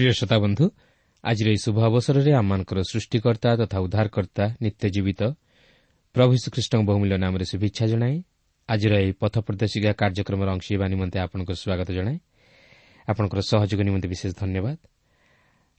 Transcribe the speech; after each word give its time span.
ପ୍ରିୟ 0.00 0.12
ଶ୍ରୋତା 0.16 0.36
ବନ୍ଧୁ 0.40 0.64
ଆଜିର 1.24 1.48
ଏହି 1.52 1.60
ଶୁଭ 1.60 1.76
ଅବସରରେ 1.84 2.32
ଆମମାନଙ୍କର 2.32 2.78
ସୃଷ୍ଟିକର୍ତ୍ତା 2.90 3.50
ତଥା 3.60 3.78
ଉଦ୍ଧାରକର୍ତ୍ତା 3.84 4.44
ନିତ୍ୟ 4.64 4.86
ଜୀବିତ 4.96 5.20
ପ୍ରଭୁ 6.14 6.32
ଶ୍ରୀକୃଷ୍ଣଙ୍କ 6.42 6.82
ବହୁମୂଲ୍ୟ 6.88 7.16
ନାମରେ 7.24 7.44
ଶୁଭେଚ୍ଛା 7.52 7.84
ଜଣାଏ 7.92 8.16
ଆଜିର 8.68 8.92
ଏହି 9.02 9.12
ପଥ 9.20 9.34
ପ୍ରଦର୍ଶିକା 9.46 9.90
କାର୍ଯ୍ୟକ୍ରମର 10.00 10.48
ଅଂଶ 10.56 10.66
ହେବା 10.72 10.86
ନିମନ୍ତେ 10.92 11.18
ଆପଣଙ୍କ 11.20 11.50
ସ୍ୱାଗତ 11.52 11.88
ଜଣାଏ 11.98 12.16
ଆପଣଙ୍କର 13.08 13.40
ସହଯୋଗ 13.50 13.80
ନିମନ୍ତେ 13.88 14.08
ବିଶେଷ 14.12 14.32
ଧନ୍ୟବାଦ 14.40 14.76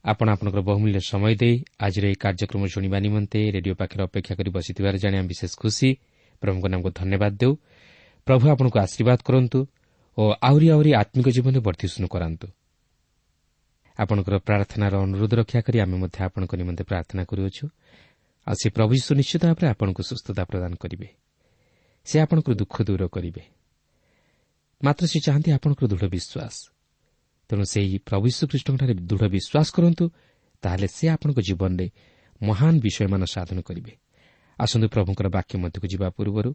ଆପଣ 0.04 0.26
ଆପଣଙ୍କର 0.34 0.62
ବହୁମୂଲ୍ୟ 0.70 1.00
ସମୟ 1.02 1.34
ଦେଇ 1.42 1.56
ଆଜିର 1.86 2.04
ଏହି 2.10 2.16
କାର୍ଯ୍ୟକ୍ରମ 2.24 2.62
ଶୁଣିବା 2.74 2.98
ନିମନ୍ତେ 3.06 3.40
ରେଡିଓ 3.56 3.74
ପାଖରେ 3.80 4.02
ଅପେକ୍ଷା 4.06 4.34
କରି 4.38 4.50
ବସିଥିବାର 4.56 4.94
ଜାଣି 5.02 5.16
ଆମେ 5.18 5.28
ବିଶେଷ 5.32 5.52
ଖୁସି 5.62 5.88
ପ୍ରଭୁଙ୍କ 6.42 6.66
ନାମକୁ 6.72 6.88
ଧନ୍ୟବାଦ 7.00 7.32
ଦେଉ 7.42 7.52
ପ୍ରଭୁ 8.26 8.44
ଆପଣଙ୍କୁ 8.54 8.78
ଆଶୀର୍ବାଦ 8.86 9.18
କରନ୍ତୁ 9.28 9.58
ଓ 10.18 10.22
ଆହୁରି 10.48 10.66
ଆହୁରି 10.74 10.90
ଆତ୍ମିକ 11.02 11.26
ଜୀବନରେ 11.36 11.60
ବର୍ଦ୍ଧିଷ୍ଣୁ 11.66 12.06
କରାନ୍ତୁ 12.14 12.46
ଆପଣଙ୍କର 13.98 14.38
ପ୍ରାର୍ଥନାର 14.38 14.94
ଅନୁରୋଧ 14.96 15.32
ରକ୍ଷା 15.34 15.60
କରି 15.60 15.78
ଆମେ 15.80 15.96
ମଧ୍ୟ 15.98 16.18
ଆପଣଙ୍କ 16.24 16.52
ନିମନ୍ତେ 16.54 16.84
ପ୍ରାର୍ଥନା 16.84 17.24
କରୁଅଛୁ। 17.24 17.68
ଆଉ 18.46 18.54
ସେ 18.54 18.70
ପ୍ରଭୁ 18.70 18.92
ଯୀଶୁ 18.94 19.10
ନିଶ୍ଚିତ 19.14 19.42
ଭାବରେ 19.44 19.66
ଆପଣଙ୍କୁ 19.68 20.02
ସୁସ୍ଥତା 20.02 20.42
ପ୍ରଦାନ 20.44 20.72
କରିବେ। 20.74 21.08
ସେ 22.04 22.20
ଆପଣଙ୍କର 22.20 22.54
ଦୁଃଖ 22.54 22.82
ଦୂର 22.82 23.06
କରିବେ। 23.06 23.42
ମାତ୍ର 24.84 25.06
ସେ 25.06 25.18
ଚାହାନ୍ତି 25.20 25.50
ଆପଣଙ୍କର 25.52 25.86
ଦୃଢ଼ 25.88 26.06
ବିଶ୍ୱାସ। 26.08 26.54
ତେଣୁ 27.48 27.64
ସେହି 27.64 27.98
ପ୍ରଭୁ 27.98 28.24
ଯୀଶୁଖ୍ରୀଷ୍ଟଙ୍କଠାରେ 28.26 28.94
ଦୃଢ଼ 28.94 29.24
ବିଶ୍ୱାସ 29.28 29.68
କରନ୍ତୁ 29.72 30.04
ତାହେଲେ 30.62 30.88
ସେ 30.88 31.04
ଆପଣଙ୍କ 31.08 31.38
ଜୀବନରେ 31.40 31.86
ମହାନ 32.42 32.74
ବିଷୟମାନ 32.80 33.22
ସାଧନ 33.24 33.60
କରିବେ। 33.60 33.92
ଆସନ୍ତୁ 34.58 34.88
ପ୍ରଭୁଙ୍କର 34.88 35.28
ବାକ୍ୟ 35.28 35.58
ମଧ୍ୟକୁ 35.58 35.86
ଯିବା 35.86 36.08
ପୂର୍ବରୁ 36.10 36.54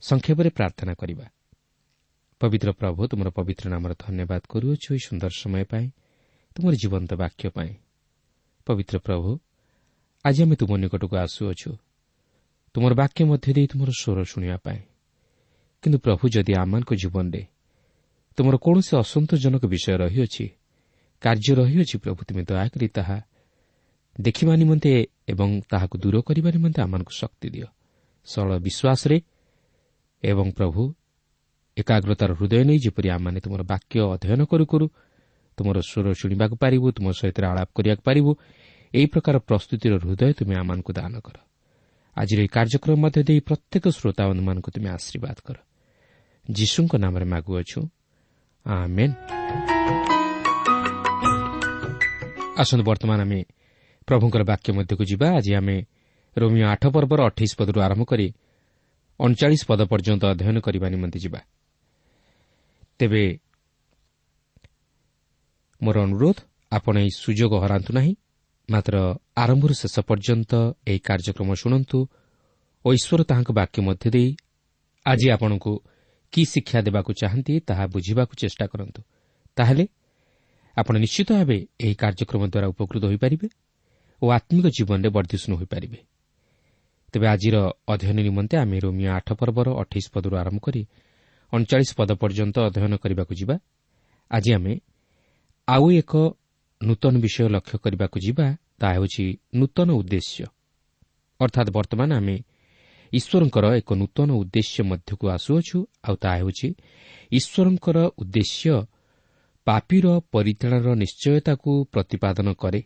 ସଂକ୍ଷେପରେ 0.00 0.50
ପ୍ରାର୍ଥନା 0.50 0.94
କରିବା। 0.94 1.26
ପବିତ୍ର 2.40 2.72
ପ୍ରଭୁ 2.72 3.06
ତୁମର 3.06 3.28
ପବିତ୍ର 3.30 3.64
ନାମର 3.70 3.92
ଧନ୍ୟବାଦ 3.98 4.42
କରୁଅଛୁ। 4.48 4.88
ଏହି 4.94 5.02
ସୁନ୍ଦର 5.08 5.30
ସମୟ 5.30 5.64
ପାଇଁ 5.64 5.86
ତୁମର 6.54 6.74
ଜୀବନ୍ତ 6.74 7.10
ବାକ୍ୟ 7.14 7.48
ପାଇଁ। 7.56 7.72
ପବିତ୍ର 8.66 8.96
ପ୍ରଭୁ 8.98 9.28
ଆଜି 10.24 10.40
ଆମେ 10.44 10.54
ତୁମ 10.60 10.70
ନିକଟକୁ 10.82 11.14
ଆସୁଅଛୁ। 11.24 11.70
ତୁମର 12.74 12.92
ବାକ୍ୟ 12.94 13.20
ମଧ୍ୟ 13.30 13.48
ଦେଇ 13.56 13.66
ତୁମର 13.66 13.90
ସ୍ୱର 14.00 14.18
ଶୁଣିବା 14.24 14.56
ପାଇଁ। 14.56 14.80
କିନ୍ତୁ 15.82 15.98
ପ୍ରଭୁ 15.98 16.24
ଯଦି 16.34 16.52
ଆମମାନଙ୍କ 16.62 16.90
ଜୀବନରେ 17.02 17.42
ତୁମର 18.38 18.54
କୌଣସି 18.64 18.92
ଅସନ୍ତୋଷଜନକ 19.02 19.62
ବିଷୟ 19.72 19.94
ରହିଅଛି 20.02 20.46
କାର୍ଯ୍ୟ 21.22 21.52
ରହିଅଛି 21.60 21.96
ପ୍ରଭୁ 22.04 22.20
ତୁମେ 22.28 22.42
ଦୟାକରି 22.48 22.86
ତାହା 22.96 23.18
ଦେଖିବା 24.20 24.52
ନିମନ୍ତେ 24.56 24.92
ଏବଂ 25.32 25.48
ତାହାକୁ 25.70 25.96
ଦୂର 26.02 26.16
କରିବା 26.20 26.50
ନିମନ୍ତେ 26.56 26.78
ଆମମାନଙ୍କୁ 26.82 27.12
ଶକ୍ତି 27.20 27.48
ଦିଅ। 27.54 27.68
ସରଳ 28.28 28.50
ବିଶ୍ୱାସରେ 28.66 29.16
ଏବଂ 30.22 30.46
ପ୍ରଭୁ 30.58 30.82
ଏକାଗ୍ରତାର 31.76 32.30
ହୃଦୟ 32.38 32.62
ନେଇ 32.68 32.78
ଯେପରି 32.84 33.08
ଆମମାନେ 33.10 33.38
ତୁମର 33.44 33.62
ବାକ୍ୟ 33.72 33.96
ଅଧ୍ୟୟନ 34.14 34.40
କରୁ 34.50 34.64
କରୁ 34.66 34.86
ତୁମର 35.56 35.76
ସ୍ୱର 35.80 36.06
ଶୁଣିବାକୁ 36.14 36.54
ପାରିବୁ 36.56 36.86
ତୁମ 36.92 37.06
ସହିତ 37.12 37.36
ଆଳାପ 37.44 37.68
କରିବାକୁ 37.74 38.02
ପାରିବୁ 38.02 38.30
ଏହି 38.94 39.06
ପ୍ରକାର 39.06 39.38
ପ୍ରସ୍ତୁତିର 39.38 39.92
ହୃଦୟ 39.98 40.32
ତୁମେ 40.32 40.54
ଆମମାନଙ୍କୁ 40.56 40.92
ଦାନ 40.92 41.14
କର। 41.20 41.36
ଆଜିର 42.16 42.38
ଏହି 42.40 42.48
କାର୍ଯ୍ୟକ୍ରମ 42.48 42.96
ମଧ୍ୟ 43.00 43.20
ଦେଇ 43.22 43.40
ପ୍ରତ୍ୟେକ 43.40 43.84
ଶ୍ରୋତାବନ୍ଧୁମାନଙ୍କୁ 43.88 44.70
ତୁମେ 44.70 44.88
ଆଶୀର୍ବାଦ 44.88 45.36
କର। 45.46 45.56
ଯୀଶୁଙ୍କ 46.50 46.92
ନାମରେ 46.96 47.24
ମାଗୁଅଛୁ। 47.24 47.80
ଆସନ୍ତୁ 52.58 52.84
ବର୍ତ୍ତମାନ 52.84 53.20
ଆମେ 53.20 53.40
ପ୍ରଭୁଙ୍କର 54.06 54.42
ବାକ୍ୟ 54.42 54.68
ମଧ୍ୟକୁ 54.72 55.04
ଯିବା। 55.04 55.26
ଆଜି 55.36 55.52
ଆମେ 55.54 55.76
ରୋମିଓ 56.38 56.66
ଆଠ 56.66 56.82
ପର୍ବର 56.86 57.20
ଅଠେଇଶ 57.22 57.52
ପଦରୁ 57.58 57.78
ଆରମ୍ଭ 57.80 58.04
କରି 58.04 58.26
ଅଣଚାଳିଶ 59.20 59.62
ପଦ 59.68 59.80
ପର୍ଯ୍ୟନ୍ତ 59.86 60.22
ଅଧ୍ୟୟନ 60.24 60.56
କରିବା 60.60 60.86
ନିମନ୍ତେ 60.88 61.18
ଯିବା। 61.18 61.40
ତେବେ 62.98 63.24
ମୋର 65.82 65.96
ଅନୁରୋଧ 66.06 66.38
ଆପଣ 66.72 66.94
ଏହି 67.02 67.12
ସୁଯୋଗ 67.22 67.52
ହରାନ୍ତୁ 67.62 67.90
ନାହିଁ। 67.98 68.12
ମାତ୍ର 68.68 68.94
ଆରମ୍ଭରୁ 69.42 69.74
ଶେଷ 69.74 69.96
ପର୍ଯ୍ୟନ୍ତ 70.08 70.52
ଏହି 70.90 71.00
କାର୍ଯ୍ୟକ୍ରମ 71.08 71.50
ଶୁଣନ୍ତୁ 71.62 71.98
ଓ 72.84 72.88
ଈଶ୍ୱର 72.98 73.20
ତାହାଙ୍କ 73.30 73.50
ବାକ୍ୟ 73.60 73.78
ମଧ୍ୟ 73.88 74.06
ଦେଇ 74.14 74.28
ଆଜି 75.06 75.26
ଆପଣଙ୍କୁ 75.34 75.72
କି 76.32 76.42
ଶିକ୍ଷା 76.52 76.78
ଦେବାକୁ 76.86 77.10
ଚାହାନ୍ତି 77.20 77.54
ତାହା 77.68 77.84
ବୁଝିବାକୁ 77.94 78.32
ଚେଷ୍ଟା 78.40 78.64
କରନ୍ତୁ। 78.72 79.00
ତାହେଲେ 79.56 79.84
ଆପଣ 80.76 80.94
ନିଶ୍ଚିତ 81.04 81.28
ଭାବେ 81.38 81.58
ଏହି 81.84 81.94
କାର୍ଯ୍ୟକ୍ରମ 82.02 82.42
ଦ୍ୱାରା 82.52 82.68
ଉପକୃତ 82.72 83.02
ହୋଇପାରିବେ 83.10 83.48
ଓ 84.22 84.24
ଆତ୍ମିକ 84.38 84.66
ଜୀବନରେ 84.76 85.08
ବର୍ଦ୍ଧିଷ୍ଣୁ 85.16 85.54
ହୋଇପାରିବେ। 85.60 85.98
ତେବେ 87.12 87.26
ଆଜିର 87.34 87.56
ଅଧ୍ୟୟନ 87.92 88.18
ନିମନ୍ତେ 88.28 88.54
ଆମେ 88.56 88.76
ରୋମିଓ 88.84 89.10
ଆଠ 89.18 89.28
ପର୍ବର 89.40 89.68
ଅଠେଇଶ 89.82 90.06
ପଦରୁ 90.14 90.34
ଆରମ୍ଭ 90.42 90.58
କରି 90.66 90.82
ଅଣଚାଳିଶ 91.52 91.90
ପଦ 91.98 92.10
ପର୍ଯ୍ୟନ୍ତ 92.22 92.56
ଅଧ୍ୟୟନ 92.68 92.92
କରିବାକୁ 93.02 93.32
ଯିବା। 93.40 93.56
ଆଜି 94.30 94.50
ଆମେ 94.56 94.72
ଆଉ 95.72 95.84
ଏକ 95.92 96.12
ନୂତନ 96.80 97.14
ବିଷୟ 97.24 97.44
ଲକ୍ଷ୍ୟ 97.54 97.76
କରିବାକୁ 97.84 98.16
ଯିବା 98.24 98.46
ତାହା 98.80 98.94
ହେଉଛି 98.96 99.24
ନୂତନ 99.58 99.88
ଉଦ୍ଦେଶ୍ୟ। 100.00 100.44
ଅର୍ଥାତ୍ 101.40 101.70
ବର୍ତ୍ତମାନ 101.76 102.10
ଆମେ 102.12 102.36
ଈଶ୍ୱରଙ୍କର 103.12 103.64
ଏକ 103.80 103.88
ନୂତନ 104.00 104.28
ଉଦ୍ଦେଶ୍ୟ 104.40 104.78
ମଧ୍ୟକୁ 104.90 105.24
ଆସୁଅଛୁ 105.36 105.78
ଆଉ 106.06 106.14
ତାହା 106.22 106.36
ହେଉଛି 106.40 106.68
ଈଶ୍ୱରଙ୍କର 107.38 107.98
ଉଦ୍ଦେଶ୍ୟ 108.20 108.74
ପାପିର 109.66 110.06
ପରିତ୍ରାଣର 110.34 110.88
ନିଶ୍ଚୟତାକୁ 111.02 111.70
ପ୍ରତିପାଦନ 111.92 112.48
କରେ 112.62 112.80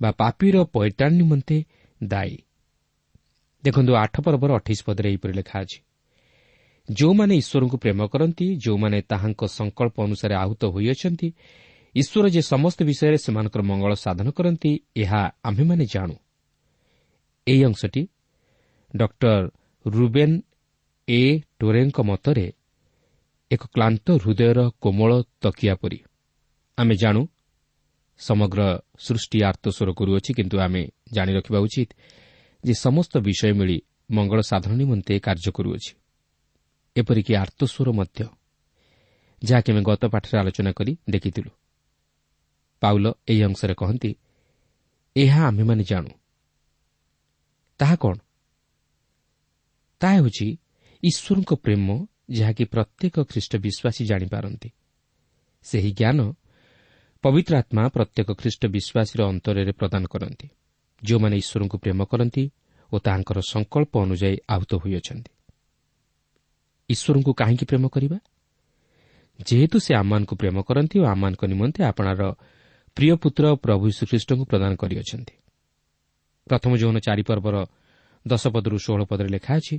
ବା 0.00 0.10
ପାପିର 0.20 0.56
ପରିତ୍ରାଣ 0.74 1.12
ନିମନ୍ତେ 1.20 1.56
ଦାୟୀ। 2.00 2.36
ଦେଖନ୍ତୁ 3.64 3.92
ଆଠ 3.94 4.14
ପର୍ବର 4.24 4.50
ଅଠେଇଶ 4.58 4.80
ପଦରେ 4.86 5.08
ଏହିପରି 5.10 5.32
ଲେଖା 5.32 5.56
ଅଛି। 5.64 5.78
ଯେଉଁମାନେ 6.88 7.34
ଈଶ୍ୱରଙ୍କୁ 7.42 7.76
ପ୍ରେମ 7.82 8.00
କରନ୍ତି 8.12 8.46
ଯେଉଁମାନେ 8.64 8.98
ତାହାଙ୍କ 9.10 9.42
ସଂକଳ୍ପ 9.58 9.96
ଅନୁସାରେ 10.06 10.34
ଆହୁତ 10.44 10.62
ହୋଇଅଛନ୍ତି 10.74 11.28
ଈଶ୍ୱର 11.96 12.26
ଯେ 12.28 12.42
ସମସ୍ତ 12.42 12.78
ବିଷୟରେ 12.82 13.18
ସେମାନଙ୍କର 13.24 13.62
ମଙ୍ଗଳ 13.62 13.92
ସାଧନ 13.94 14.26
କରନ୍ତି 14.30 14.70
ଏହା 14.96 15.22
ଆମ୍ଭେମାନେ 15.44 15.84
ଜାଣୁ। 15.94 16.14
ଏହି 17.46 17.62
ଅଂଶଟି 17.64 18.02
ଡକ୍ଟର 18.96 19.50
ରୁବେନ୍ 19.86 20.36
ଏ 21.08 21.22
ଟୋରେଙ୍କ 21.60 21.98
ମତରେ 22.00 22.46
ଏକ 23.50 23.62
କ୍ଲାନ୍ତ 23.74 24.06
ହୃଦୟର 24.22 24.58
କୋମଳ 24.82 25.10
ତକିଆ 25.42 25.74
ପରି। 25.74 25.98
ଆମେ 26.78 26.94
ଜାଣୁ 26.94 27.22
ସମଗ୍ର 28.20 28.60
ସୃଷ୍ଟି 28.98 29.38
ଆର୍ତ୍ତସ୍ୱର 29.42 29.88
କରୁଅଛି 29.92 30.30
କିନ୍ତୁ 30.34 30.56
ଆମେ 30.58 30.82
ଜାଣି 31.12 31.32
ରଖିବା 31.32 31.58
ଉଚିତ 31.58 31.90
ଯେ 32.64 32.74
ସମସ୍ତ 32.74 33.12
ବିଷୟ 33.18 33.52
ମିଳି 33.52 33.76
ମଙ୍ଗଳ 34.10 34.40
ସାଧନ 34.40 34.72
ନିମନ୍ତେ 34.72 35.14
କାର୍ଯ୍ୟ 35.18 35.50
କରୁଅଛି। 35.56 35.92
ଏପରିକି 36.96 37.32
ଆର୍ତ୍ତସ୍ୱର 37.42 37.88
ମଧ୍ୟ 37.98 38.20
ଯାହାକି 39.42 39.68
ଆମେ 39.72 39.82
ଗତ 39.82 40.02
ପାଠରେ 40.12 40.36
ଆଲୋଚନା 40.40 40.70
କରି 40.72 40.92
ଦେଖିଥିଲୁ। 41.10 41.50
ପାଉଲ 42.80 43.12
ଏହି 43.28 43.42
ଅଂଶରେ 43.42 43.74
କହନ୍ତି 43.74 44.10
ଏହା 45.16 45.46
ଆମ୍ଭେମାନେ 45.46 45.84
ଜାଣୁ। 45.84 46.10
ତାହା 47.78 47.96
କ'ଣ? 47.96 48.16
ତାହା 50.00 50.14
ହେଉଛି 50.14 50.56
ଈଶ୍ୱରଙ୍କ 51.02 51.54
ପ୍ରେମ 51.54 52.06
ଯାହାକି 52.30 52.64
ପ୍ରତ୍ୟେକ 52.64 53.16
ଖ୍ରୀଷ୍ଟ 53.22 53.56
ବିଶ୍ୱାସୀ 53.56 54.04
ଜାଣିପାରନ୍ତି। 54.06 54.68
ସେହି 55.62 55.92
ଜ୍ଞାନ 55.92 56.18
ପବିତ୍ର 57.22 57.56
ଆତ୍ମା 57.56 57.88
ପ୍ରତ୍ୟେକ 57.88 58.28
ଖ୍ରୀଷ୍ଟ 58.32 58.66
ବିଶ୍ୱାସୀର 58.66 59.20
ଅନ୍ତରରେ 59.22 59.72
ପ୍ରଦାନ 59.72 60.06
କରନ୍ତି। 60.06 60.48
ଯେଉଁମାନେ 61.02 61.36
ଈଶ୍ୱରଙ୍କୁ 61.36 61.78
ପ୍ରେମ 61.78 62.04
କରନ୍ତି 62.04 62.44
ଓ 62.92 62.98
ତାହାଙ୍କର 62.98 63.38
ସଂକଳ୍ପ 63.40 63.92
ଅନୁଯାୟୀ 64.02 64.36
ଆହୁତ 64.48 64.74
ହୋଇଅଛନ୍ତି। 64.74 65.32
ଈଶ୍ୱରଙ୍କୁ 66.88 67.32
କାହିଁକି 67.32 67.64
ପ୍ରେମ 67.64 67.88
କରିବା? 67.88 68.18
ଯେହେତୁ 69.46 69.76
ସେ 69.78 69.92
ଆମମାନଙ୍କୁ 69.94 70.34
ପ୍ରେମ 70.36 70.56
କରନ୍ତି 70.62 70.96
ଓ 70.98 71.04
ଆମମାନଙ୍କ 71.04 71.44
ନିମନ୍ତେ 71.44 71.80
ଆପଣାର 71.84 72.22
ପ୍ରିୟ 72.96 73.14
ପୁତ୍ର 73.22 73.44
ପ୍ରଭୁ 73.64 73.84
ଶ୍ରୀଖ୍ରୀଷ୍ଟଙ୍କୁ 73.96 74.44
ପ୍ରଦାନ 74.50 74.72
କରିଅଛନ୍ତି। 74.82 75.34
ପ୍ରଥମ 76.46 76.72
ଯୌନ 76.82 76.96
ଚାରିପର୍ବର 77.06 77.56
ଦଶ 78.26 78.44
ପଦରୁ 78.54 78.76
ଷୋହଳ 78.84 79.02
ପଦରେ 79.10 79.28
ଲେଖା 79.36 79.52
ଅଛି 79.60 79.76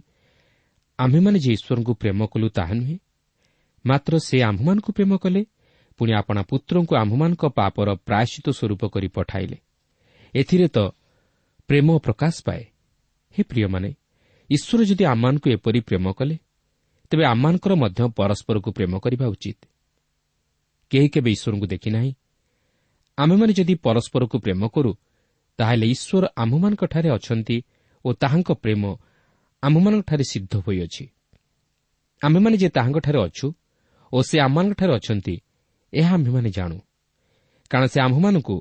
ଆମ୍ଭେମାନେ 1.00 1.38
ଯେ 1.40 1.52
ଈଶ୍ୱରଙ୍କୁ 1.58 1.94
ପ୍ରେମ 2.02 2.20
କଲୁ 2.34 2.48
ତାହା 2.58 2.74
ନୁହେଁ 2.80 2.98
ମାତ୍ର 3.86 4.14
ସେ 4.28 4.38
ଆମ୍ଭମାନଙ୍କୁ 4.50 4.90
ପ୍ରେମ 4.98 5.12
କଲେ 5.24 5.42
ପୁଣି 6.00 6.12
ଆପଣା 6.20 6.42
ପୁତ୍ରଙ୍କୁ 6.50 6.94
ଆମ୍ଭମାନଙ୍କ 7.02 7.44
ପାପର 7.58 7.88
ପ୍ରାୟଶ୍ଚିତ 8.08 8.48
ସ୍ୱରୂପ 8.58 8.82
କରି 8.94 9.08
ପଠାଇଲେ। 9.18 9.58
ଏଥିରେ 10.34 10.68
ତ 10.76 10.78
ପ୍ରେମ 11.70 11.88
ପ୍ରକାଶ 12.06 12.36
ପାଏ। 12.48 12.64
ହେ 13.36 13.42
ପ୍ରିୟମାନେ 13.50 13.90
ଈଶ୍ୱର 14.50 14.80
ଯଦି 14.90 15.04
ଆମମାନଙ୍କୁ 15.14 15.48
ଏପରି 15.56 15.80
ପ୍ରେମ 15.88 16.06
କଲେ 16.20 16.36
ତେବେ 17.12 17.24
ଆମମାନଙ୍କର 17.34 17.74
ମଧ୍ୟ 17.84 18.02
ପରସ୍ପରକୁ 18.18 18.70
ପ୍ରେମ 18.78 18.94
କରିବା 19.04 19.26
ଉଚିତ। 19.34 19.60
କେହି 20.92 21.08
କେବେ 21.14 21.30
ଈଶ୍ୱରଙ୍କୁ 21.36 21.68
ଦେଖିନାହିଁ 21.74 22.12
ଆମେମାନେ 23.18 23.54
ଯଦି 23.54 23.74
ପରସ୍ପରକୁ 23.76 24.38
ପ୍ରେମ 24.40 24.62
କରୁ 24.68 24.92
ତାହେଲେ 25.60 25.86
ଈଶ୍ୱର 25.94 26.26
ଆମ୍ଭମାନଙ୍କଠାରେ 26.38 27.10
ଅଛନ୍ତି 27.10 27.58
ଓ 28.06 28.10
ତାହାଙ୍କ 28.14 28.50
ପ୍ରେମ 28.64 28.84
ଆମ୍ଭମାନଙ୍କଠାରେ 29.64 30.24
ସିଦ୍ଧ 30.24 30.54
ହୋଇଅଛି। 30.58 31.04
ଆମ୍ଭେମାନେ 32.22 32.58
ଯେ 32.58 32.70
ତାହାଙ୍କଠାରେ 32.70 33.20
ଅଛୁ 33.28 33.48
ଓ 34.14 34.18
ସେ 34.22 34.36
ଆମମାନଙ୍କଠାରେ 34.40 34.94
ଅଛନ୍ତି 34.94 35.36
ଏହା 35.94 36.12
ଆମ୍ଭେମାନେ 36.14 36.50
ଜାଣୁ। 36.50 36.78
କାରଣ 37.72 37.86
ସେ 37.86 38.00
ଆମ୍ଭମାନଙ୍କୁ 38.02 38.58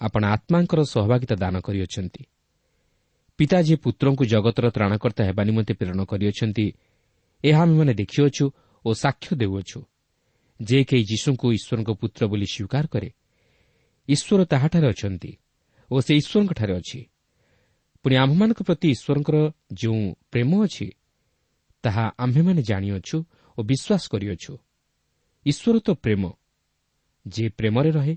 ଆପଣ 0.00 0.22
ଆତ୍ମାଙ୍କର 0.24 0.80
ସହଭାଗିତା 0.84 1.34
ଦାନ 1.34 1.54
କରିଅଛନ୍ତି। 1.60 2.22
ପିତା 3.38 3.58
ଯେ 3.62 3.74
ପୁତ୍ରଙ୍କୁ 3.76 4.24
ଜଗତର 4.24 4.66
ତ୍ରାଣକର୍ତ୍ତା 4.70 5.22
ହେବା 5.24 5.42
ନିମନ୍ତେ 5.44 5.72
ପ୍ରେରଣ 5.74 6.00
କରିଅଛନ୍ତି 6.04 6.66
ଏହା 7.44 7.60
ଆମେମାନେ 7.62 7.92
ଦେଖିଅଛୁ 7.94 8.44
ଓ 8.84 8.90
ସାକ୍ଷ୍ୟ 8.94 9.32
ଦେଉଅଛୁ। 9.36 9.78
ଯେ 10.60 10.78
କେହି 10.84 11.04
ଯୀଶୁଙ୍କୁ 11.04 11.46
ଈଶ୍ୱରଙ୍କ 11.52 11.90
ପୁତ୍ର 12.00 12.22
ବୋଲି 12.26 12.46
ସ୍ୱୀକାର 12.46 12.84
କରେ 12.86 13.08
ଈଶ୍ୱର 14.14 14.40
ତାହାଠାରେ 14.52 14.86
ଅଛନ୍ତି 14.92 15.32
ଓ 15.90 15.96
ସେ 16.06 16.12
ଈଶ୍ୱରଙ୍କଠାରେ 16.20 16.72
ଅଛି। 16.80 17.00
ପୁଣି 18.04 18.14
ଆମ୍ଭମାନଙ୍କ 18.16 18.60
ପ୍ରତି 18.68 18.86
ଈଶ୍ୱରଙ୍କର 18.94 19.36
ଯେଉଁ 19.80 20.02
ପ୍ରେମ 20.32 20.50
ଅଛି 20.64 20.86
ତାହା 21.84 22.04
ଆମ୍ଭେମାନେ 22.24 22.62
ଜାଣିଅଛୁ 22.62 23.16
ଓ 23.58 23.60
ବିଶ୍ୱାସ 23.70 24.02
କରିଅଛୁ। 24.12 24.52
ଈଶ୍ୱର 25.46 25.76
ତ 25.86 25.88
ପ୍ରେମ। 26.04 26.22
ଯିଏ 27.26 27.48
ପ୍ରେମରେ 27.58 27.90
ରହେ 27.98 28.14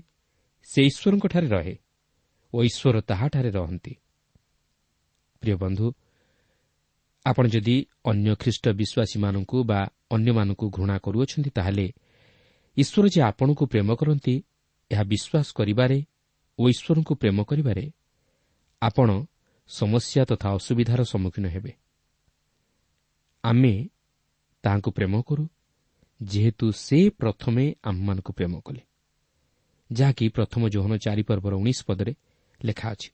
ସେ 0.68 0.80
ଈଶ୍ୱରଙ୍କଠାରେ 0.90 1.48
ରହେ 1.54 1.74
ଓ 2.54 2.56
ଈଶ୍ୱର 2.68 2.96
ତାହାଠାରେ 3.10 3.50
ରହନ୍ତି। 3.50 3.92
ପ୍ରିୟ 5.42 5.56
ବନ୍ଧୁ 5.56 5.86
ଆପଣ 7.26 7.44
ଯଦି 7.48 7.76
ଅନ୍ୟ 8.04 8.30
ଖ୍ରୀଷ୍ଟ 8.40 8.64
ବିଶ୍ୱାସୀମାନଙ୍କୁ 8.80 9.56
ବା 9.64 9.80
ଅନ୍ୟମାନଙ୍କୁ 10.10 10.66
ଘୃଣା 10.76 10.96
କରୁଅଛନ୍ତି 11.04 11.50
ତାହେଲେ 11.50 11.86
ଈଶ୍ୱର 12.76 13.04
ଯେ 13.14 13.20
ଆପଣଙ୍କୁ 13.30 13.64
ପ୍ରେମ 13.66 13.88
କରନ୍ତି 14.00 14.34
ଏହା 14.90 15.02
ବିଶ୍ୱାସ 15.02 15.48
କରିବାରେ 15.52 15.98
ଓ 16.58 16.68
ଈଶ୍ୱରଙ୍କୁ 16.68 17.14
ପ୍ରେମ 17.14 17.38
କରିବାରେ 17.42 17.84
ଆପଣ 18.82 19.08
ସମସ୍ୟା 19.68 20.24
ତଥା 20.24 20.48
ଅସୁବିଧାର 20.54 21.00
ସମ୍ମୁଖୀନ 21.02 21.46
ହେବେ। 21.46 21.72
ଆମେ 23.44 23.88
ତାହାଙ୍କୁ 24.64 24.90
ପ୍ରେମ 24.90 25.14
କରୁ 25.22 25.44
ଯେହେତୁ 26.22 26.66
ସେ 26.72 26.98
ପ୍ରଥମେ 27.10 27.64
ଆମମାନଙ୍କୁ 27.82 28.32
ପ୍ରେମ 28.32 28.60
କଲେ। 28.60 28.82
ଯାହାକି 29.92 30.28
ପ୍ରଥମ 30.28 30.62
ଯୌହନ 30.68 30.92
ଚାରିପର୍ବର 30.96 31.54
ଉଣେଇଶ 31.54 31.80
ପଦରେ 31.86 32.12
ଲେଖା 32.64 32.88
ଅଛି। 32.90 33.10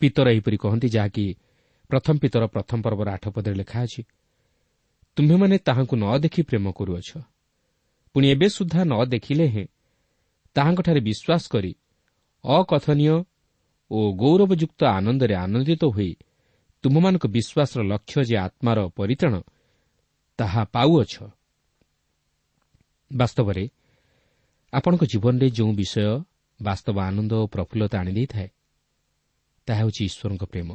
ପିତର 0.00 0.26
ଏହିପରି 0.30 0.56
କହନ୍ତି 0.56 0.88
ଯାହାକି 0.88 1.26
ପ୍ରଥମ 1.90 2.14
ପିତର 2.18 2.46
ପ୍ରଥମ 2.46 2.78
ପର୍ବର 2.82 3.08
ଆଠ 3.10 3.24
ପଦରେ 3.28 3.54
ଲେଖା 3.54 3.78
ଅଛି 3.82 4.02
ତୁମ୍ଭେମାନେ 5.16 5.56
ତାହାଙ୍କୁ 5.58 5.94
ନ 5.96 6.04
ଦେଖି 6.18 6.42
ପ୍ରେମ 6.42 6.66
କରୁଅଛ। 6.72 7.10
ପୁଣି 8.14 8.26
ଏବେ 8.30 8.46
ସୁଦ୍ଧା 8.48 8.80
ନ 8.84 8.94
ଦେଖିଲେ 9.04 9.46
ହେଁ 9.48 9.66
ତାହାଙ୍କଠାରେ 10.56 11.00
ବିଶ୍ୱାସ 11.00 11.42
କରି 11.48 11.72
ଅକଥନୀୟ 12.44 13.16
ଓ 13.90 13.98
ଗୌରବଯୁକ୍ତ 14.12 14.80
ଆନନ୍ଦରେ 14.84 15.34
ଆନନ୍ଦିତ 15.34 15.84
ହୋଇ 15.84 16.12
ତୁମମାନଙ୍କ 16.84 17.24
ବିଶ୍ୱାସର 17.26 17.80
ଲକ୍ଷ୍ୟ 17.92 18.20
ଯେ 18.24 18.36
ଆତ୍ମାର 18.46 18.78
ପରିତ୍ରାଣ 18.98 19.34
ତାହା 20.38 20.62
ପାଉଅଛ। 20.74 21.14
ବାସ୍ତବରେ 23.10 23.64
ଆପଣଙ୍କ 24.72 25.02
ଜୀବନରେ 25.04 25.46
ଯେଉଁ 25.50 25.72
ବିଷୟ 25.74 26.06
ବାସ୍ତବ 26.60 26.96
ଆନନ୍ଦ 27.00 27.32
ଓ 27.34 27.46
ପ୍ରଫୁଲ୍ଲତା 27.46 27.96
ଆଣିଦେଇଥାଏ 28.00 28.48
ତାହା 29.66 29.80
ହେଉଛି 29.80 30.02
ଈଶ୍ୱରଙ୍କ 30.04 30.44
ପ୍ରେମ। 30.44 30.70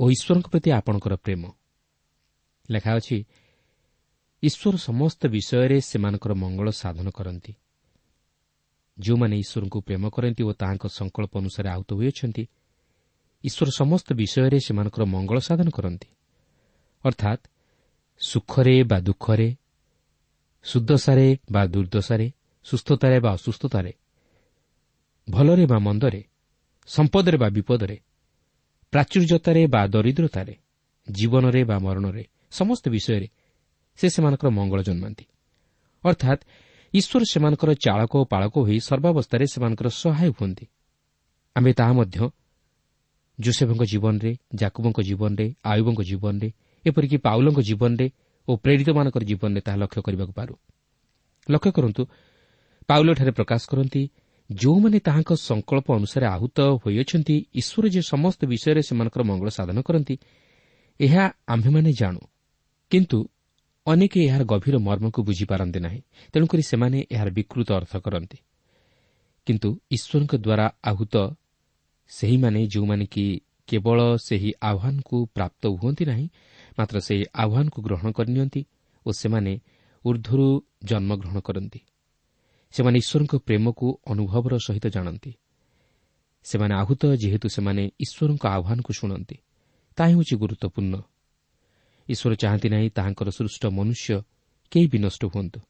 ଓ 0.00 0.04
ଈଶ୍ୱରଙ୍କ 0.10 0.46
ପ୍ରତି 0.48 0.68
ଆପଣଙ୍କର 0.70 1.14
ପ୍ରେମ। 1.16 1.42
ଲେଖା 2.70 2.90
ଅଛି 2.98 3.18
ଈଶ୍ୱର 4.42 4.74
ସମସ୍ତ 4.78 5.20
ବିଷୟରେ 5.26 5.78
ସେମାନଙ୍କର 5.80 6.32
ମଙ୍ଗଳ 6.34 6.68
ସାଧନ 6.82 7.06
କରନ୍ତି। 7.10 7.52
ଯେଉଁମାନେ 8.98 9.34
ଈଶ୍ୱରଙ୍କୁ 9.38 9.78
ପ୍ରେମ 9.80 10.04
କରନ୍ତି 10.08 10.42
ଓ 10.42 10.52
ତାହାଙ୍କ 10.52 10.84
ସଂକଳ୍ପ 10.88 11.32
ଅନୁସାରେ 11.38 11.68
ଆହୁତ 11.68 11.90
ହୋଇଅଛନ୍ତି 11.94 12.44
ଈଶ୍ୱର 13.44 13.68
ସମସ୍ତ 13.70 14.08
ବିଷୟରେ 14.14 14.58
ସେମାନଙ୍କର 14.60 15.02
ମଙ୍ଗଳ 15.04 15.38
ସାଧନ 15.38 15.68
କରନ୍ତି। 15.70 16.08
ଅର୍ଥାତ୍ 17.04 17.42
ସୁଖରେ 18.20 18.76
ବା 18.84 18.98
ଦୁଃଖରେ 19.00 19.48
ସୁଦଶାରେ 20.64 21.28
ବା 21.52 21.62
ଦୁର୍ଦ୍ଦଶାରେ 21.66 22.26
ସୁସ୍ଥତାରେ 22.66 23.16
ବା 23.20 23.30
ଅସୁସ୍ଥତାରେ 23.32 23.92
ଭଲରେ 25.28 25.66
ବା 25.66 25.78
ମନ୍ଦରେ 25.78 26.20
ସମ୍ପଦରେ 26.88 27.36
ବା 27.36 27.48
ବିପଦରେ 27.48 27.96
ପ୍ରାଚୁର୍ଯ୍ୟତାରେ 28.92 29.62
ବା 29.66 29.82
ଦରିଦ୍ରତାରେ 29.86 30.54
ଜୀବନରେ 31.10 31.64
ବା 31.64 31.76
ମରଣରେ 31.78 32.24
ସମସ୍ତ 32.50 32.84
ବିଷୟରେ 32.88 33.28
ସେ 33.98 34.06
ସେମାନଙ୍କର 34.08 34.48
ମଙ୍ଗଳ 34.50 34.80
ଜନ୍ମାନ୍ତି 34.82 35.24
ଅର୍ଥାତ୍ 36.04 36.42
ଈଶ୍ୱର 36.94 37.22
ସେମାନଙ୍କର 37.24 37.70
ଚାଳକ 37.84 38.12
ଓ 38.16 38.24
ପାଳକ 38.24 38.54
ହୋଇ 38.66 38.78
ସର୍ବାବସ୍ଥାରେ 38.88 39.44
ସେମାନଙ୍କର 39.46 39.88
ସହାୟ 40.02 40.30
ହୁଅନ୍ତି। 40.38 40.66
ଆମେ 41.56 41.72
ତାହା 41.72 41.92
ମଧ୍ୟ 41.92 42.18
ଜୋସେଫଙ୍କ 43.38 43.82
ଜୀବନରେ 43.92 44.30
ଜାକୁବଙ୍କ 44.54 44.98
ଜୀବନରେ 45.00 45.46
ଆୟୁବଙ୍କ 45.64 46.00
ଜୀବନରେ 46.02 46.48
ଏପରିକି 46.86 47.16
ପାଉଲଙ୍କ 47.16 47.60
ଜୀବନରେ 47.60 48.06
ଓ 48.48 48.52
ପ୍ରେରିତମାନଙ୍କର 48.56 49.22
ଜୀବନରେ 49.24 49.60
ତାହା 49.60 49.76
ଲକ୍ଷ୍ୟ 49.76 50.00
କରିବାକୁ 50.06 50.32
ପାରୁ। 50.32 50.54
ଲକ୍ଷ୍ୟ 51.50 51.70
କରନ୍ତୁ 51.72 52.02
ପାଉଲଠାରେ 52.88 53.30
ପ୍ରକାଶ 53.30 53.62
କରନ୍ତି 53.70 54.02
ଯେଉଁମାନେ 54.50 54.98
ତାହାଙ୍କ 55.00 55.30
ସଂକଳ୍ପ 55.48 55.88
ଅନୁସାରେ 55.98 56.26
ଆହୁତ 56.26 56.58
ହୋଇଅଛନ୍ତି 56.82 57.36
ଈଶ୍ୱର 57.54 57.84
ଯେ 57.88 58.00
ସମସ୍ତ 58.12 58.40
ବିଷୟରେ 58.44 58.82
ସେମାନଙ୍କର 58.82 59.22
ମଙ୍ଗଳ 59.22 59.48
ସାଧନ 59.48 59.78
କରନ୍ତି 59.82 60.14
ଏହା 61.00 61.24
ଆମ୍ଭେମାନେ 61.48 61.90
ଜାଣୁ। 61.92 62.20
କିନ୍ତୁ 62.90 63.18
ଅନେକ 63.86 64.12
ଏହାର 64.18 64.42
ଗଭୀର 64.44 64.76
ମର୍ମକୁ 64.78 65.20
ବୁଝିପାରନ୍ତି 65.28 65.80
ନାହିଁ 65.80 66.00
ତେଣୁକରି 66.32 66.62
ସେମାନେ 66.62 66.98
ଏହାର 67.14 67.28
ବିକୃତ 67.38 67.68
ଅର୍ଥ 67.78 67.92
କରନ୍ତି। 68.04 68.38
କିନ୍ତୁ 69.46 69.68
ଈଶ୍ୱରଙ୍କ 69.90 70.32
ଦ୍ୱାରା 70.44 70.66
ଆହୁତ 70.90 71.14
ସେହିମାନେ 72.10 72.60
ଯେଉଁମାନେ 72.66 73.04
କି 73.06 73.24
କେବଳ 73.68 73.98
ସେହି 74.26 74.50
ଆହ୍ୱାନକୁ 74.70 75.16
ପ୍ରାପ୍ତ 75.36 75.62
ହୁଅନ୍ତି 75.80 76.04
ନାହିଁ 76.04 76.26
ମାତ୍ର 76.78 76.96
ସେହି 77.06 77.24
ଆହ୍ୱାନକୁ 77.42 77.78
ଗ୍ରହଣ 77.86 78.06
କରିନିଅନ୍ତି 78.18 78.62
ଓ 79.06 79.08
ସେମାନେ 79.20 79.52
ଉର୍ଦ୍ଧ୍ୱରୁ 80.04 80.48
ଜନ୍ମଗ୍ରହଣ 80.84 81.38
କରନ୍ତି। 81.40 81.80
ସେମାନେ 82.74 82.96
ଈଶ୍ୱରଙ୍କ 82.98 83.34
ପ୍ରେମକୁ 83.46 83.86
ଅନୁଭବର 84.12 84.54
ସହିତ 84.66 84.86
ଜାଣନ୍ତି। 84.96 85.32
ସେମାନେ 86.46 86.74
ଆହୁତ 86.74 87.02
ଯେହେତୁ 87.22 87.46
ସେମାନେ 87.56 87.82
ଈଶ୍ୱରଙ୍କ 88.04 88.44
ଆହ୍ୱାନକୁ 88.56 88.90
ଶୁଣନ୍ତି 88.98 89.36
ତାହା 89.98 90.08
ହେଉଛି 90.12 90.34
ଗୁରୁତ୍ୱପୂର୍ଣ୍ଣ 90.42 90.94
ଈଶ୍ୱର 92.08 92.34
ଚାହାନ୍ତି 92.34 92.68
ନାହିଁ 92.68 92.90
ତାହାଙ୍କର 92.90 93.28
ସୃଷ୍ଟ 93.30 93.66
ମନୁଷ୍ୟ 93.66 94.22
କେହି 94.70 94.86
ବି 94.86 94.98
ନଷ୍ଟ 94.98 95.24
ହୁଅନ୍ତୁ। 95.24 95.60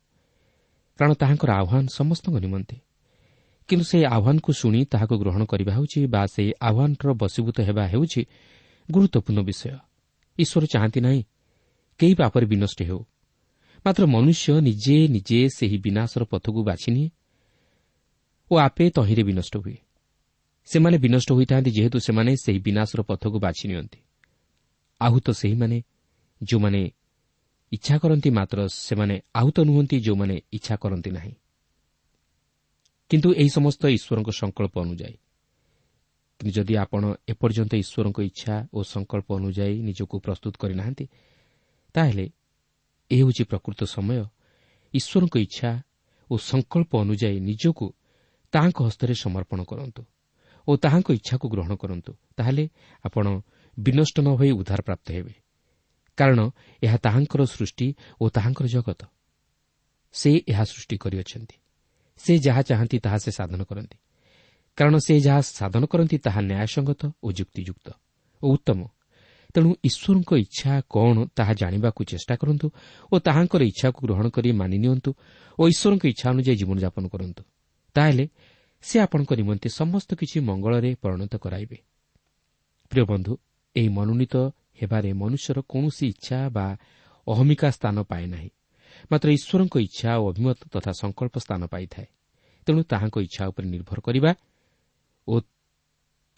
କାରଣ 0.98 1.12
ତାହାଙ୍କର 1.14 1.50
ଆହ୍ୱାନ 1.50 1.86
ସମସ୍ତଙ୍କ 1.86 2.36
ନିମନ୍ତେ। 2.38 2.76
କିନ୍ତୁ 3.68 3.84
ସେହି 3.84 4.04
ଆହ୍ୱାନକୁ 4.04 4.52
ଶୁଣି 4.52 4.84
ତାହାକୁ 4.84 5.14
ଗ୍ରହଣ 5.18 5.44
କରିବା 5.44 5.72
ହେଉଛି 5.72 6.06
ବା 6.06 6.26
ସେହି 6.26 6.52
ଆହ୍ୱାନର 6.60 7.14
ବଶୀଭୂତ 7.14 7.60
ହେବା 7.60 7.84
ହେଉଛି 7.86 8.22
ଗୁରୁତ୍ୱପୂର୍ଣ୍ଣ 8.90 9.40
ବିଷୟ। 9.42 9.70
ଈଶ୍ୱର 10.38 10.66
ଚାହାନ୍ତି 10.66 11.00
ନାହିଁ 11.00 11.22
କେହି 11.98 12.14
ପାପରେ 12.14 12.46
ବିନଷ୍ଟ 12.46 12.82
ହେଉ। 12.82 13.04
ମାତ୍ର 13.86 14.06
ମନୁଷ୍ୟ 14.06 14.60
ନିଜେ 14.60 15.08
ନିଜେ 15.08 15.48
ସେହି 15.48 15.78
ବିନାଶର 15.78 16.24
ପଥକୁ 16.24 16.64
ବାଛିନିଏ 16.64 17.08
ଓ 18.50 18.56
ଆପେ 18.56 18.90
ତହିଁରେ 18.90 19.22
ବିନଷ୍ଟ 19.22 19.56
ହୁଏ। 19.56 19.76
ସେମାନେ 20.64 20.98
ବିନଷ୍ଟ 20.98 21.32
ହୋଇଥାନ୍ତି 21.32 21.70
ଯେହେତୁ 21.70 21.98
ସେମାନେ 21.98 22.36
ସେହି 22.36 22.58
ବିନାଶର 22.58 23.02
ପଥକୁ 23.02 23.38
ବାଛି 23.38 23.68
ନିଅନ୍ତି। 23.68 23.98
ଆହୁତ 25.00 25.30
ସେହିମାନେ 25.30 25.82
ଯେଉଁମାନେ 26.44 26.82
ଇଚ୍ଛା 27.72 27.96
କରନ୍ତି 27.98 28.30
ମାତ୍ର 28.30 28.58
ସେମାନେ 28.68 29.14
ଆହୁତ 29.34 29.56
ନୁହନ୍ତି 29.60 29.96
ଯେଉଁମାନେ 30.00 30.36
ଇଚ୍ଛା 30.52 30.74
କରନ୍ତି 30.76 31.10
ନାହିଁ। 31.10 31.34
କିନ୍ତୁ 33.10 33.28
ଏହି 33.40 33.50
ସମସ୍ତ 33.56 33.82
ଈଶ୍ୱରଙ୍କ 33.96 34.30
ସଂକଳ୍ପ 34.40 34.74
ଅନୁଯାୟୀ 34.80 35.16
କିନ୍ତୁ 36.40 36.52
ଯଦି 36.56 36.74
ଆପଣ 36.76 37.02
ଏପର୍ଯ୍ୟନ୍ତ 37.28 37.72
ଈଶ୍ୱରଙ୍କ 37.74 38.18
ଇଚ୍ଛା 38.30 38.54
ଓ 38.74 38.78
ସଂକଳ୍ପ 38.94 39.28
ଅନୁଯାୟୀ 39.38 39.76
ନିଜକୁ 39.88 40.16
ପ୍ରସ୍ତୁତ 40.24 40.54
କରିନାହାନ୍ତି 40.62 41.04
ତାହେଲେ 41.94 42.26
ଏ 43.10 43.16
ହେଉଛି 43.20 43.42
ପ୍ରକୃତ 43.44 43.80
ସମୟ। 43.84 44.18
ଈଶ୍ୱରଙ୍କ 44.94 45.34
ଇଚ୍ଛା 45.46 45.70
ଓ 46.30 46.34
ସଂକଳ୍ପ 46.50 46.92
ଅନୁଯାୟୀ 47.04 47.38
ନିଜକୁ 47.40 47.86
ତାହାଙ୍କ 48.52 48.78
ହସ୍ତରେ 48.86 49.14
ସମର୍ପଣ 49.14 49.58
କରନ୍ତୁ 49.70 50.02
ଓ 50.68 50.70
ତାହାଙ୍କ 50.76 51.08
ଇଚ୍ଛାକୁ 51.18 51.46
ଗ୍ରହଣ 51.48 51.72
କରନ୍ତୁ। 51.82 52.10
ତାହେଲେ 52.36 52.64
ଆପଣ 53.04 53.24
ବିନଷ୍ଟ 53.76 54.16
ନ 54.20 54.28
ହୋଇ 54.38 54.50
ଉଦ୍ଧାରପ୍ରାପ୍ତ 54.50 55.06
ହେବେ। 55.12 55.43
କାରଣ 56.16 56.50
ଏହା 56.82 56.96
ତାହାଙ୍କର 56.96 57.42
ସୃଷ୍ଟି 57.44 57.94
ଓ 58.20 58.24
ତାହାଙ୍କର 58.28 58.66
ଜଗତ। 58.66 59.02
ସେ 60.14 60.30
ଏହା 60.48 60.64
ସୃଷ୍ଟି 60.64 60.96
କରିଅଛନ୍ତି। 60.96 61.56
ସେ 62.20 62.38
ଯାହା 62.38 62.62
ଚାହାନ୍ତି 62.62 62.98
ତାହା 62.98 63.18
ସେ 63.18 63.30
ସାଧନ 63.30 63.60
କରନ୍ତି। 63.64 63.98
କାରଣ 64.76 64.94
ସେ 64.98 65.20
ଯାହା 65.20 65.40
ସାଧନ 65.40 65.82
କରନ୍ତି 65.86 66.16
ତାହା 66.18 66.40
ନ୍ୟାୟସଙ୍ଗତ 66.40 67.02
ଓ 67.22 67.32
ଯୁକ୍ତିଯୁକ୍ତ 67.32 67.88
ଓ 68.42 68.46
ଉତ୍ତମ। 68.52 68.80
ତେଣୁ 69.54 69.70
ଈଶ୍ୱରଙ୍କ 69.84 70.30
ଇଚ୍ଛା 70.36 70.72
କ'ଣ 70.90 71.16
ତାହା 71.34 71.52
ଜାଣିବାକୁ 71.54 72.00
ଚେଷ୍ଟା 72.04 72.34
କରନ୍ତୁ 72.36 72.66
ଓ 73.12 73.14
ତାହାଙ୍କର 73.18 73.62
ଇଚ୍ଛାକୁ 73.62 73.98
ଗ୍ରହଣ 74.06 74.26
କରି 74.28 74.52
ମାନି 74.52 74.76
ନିଅନ୍ତୁ 74.78 75.10
ଓ 75.58 75.62
ଈଶ୍ୱରଙ୍କ 75.68 76.04
ଇଚ୍ଛା 76.06 76.26
ଅନୁଯାୟୀ 76.30 76.56
ଜୀବନଯାପନ 76.56 77.04
କରନ୍ତୁ। 77.08 77.42
ତାହେଲେ 77.96 78.24
ସେ 78.84 78.96
ଆପଣଙ୍କ 79.00 79.30
ନିମନ୍ତେ 79.34 79.68
ସମସ୍ତ 79.68 80.10
କିଛି 80.14 80.36
ମଙ୍ଗଳରେ 80.40 80.90
ପରିଣତ 80.94 81.34
କରାଇବେ। 81.36 81.78
ପ୍ରିୟ 82.90 83.04
ବନ୍ଧୁ 83.04 83.32
ଏହି 83.76 83.88
ମନୋନୀତ 83.88 84.34
ହେବାରେ 84.80 85.10
ମନୁଷ୍ୟର 85.12 85.58
କୌଣସି 85.72 86.04
ଇଚ୍ଛା 86.06 86.38
ବା 86.56 86.66
ଅହମିକା 87.26 87.68
ସ୍ଥାନ 87.70 87.96
ପାଏ 88.10 88.24
ନାହିଁ। 88.26 88.50
ମାତ୍ର 89.10 89.28
ଈଶ୍ୱରଙ୍କ 89.38 89.74
ଇଚ୍ଛା 89.86 90.10
ଓ 90.20 90.24
ଅଭିମତ 90.32 90.58
ତଥା 90.74 90.92
ସଂକଳ୍ପ 91.02 91.34
ସ୍ଥାନ 91.44 91.62
ପାଇଥାଏ। 91.66 92.08
ତେଣୁ 92.66 92.80
ତାହାଙ୍କ 92.90 93.16
ଇଚ୍ଛା 93.26 93.42
ଉପରେ 93.50 93.66
ନିର୍ଭର 93.68 93.98
କରିବା 94.06 94.30
ଓ 95.28 95.34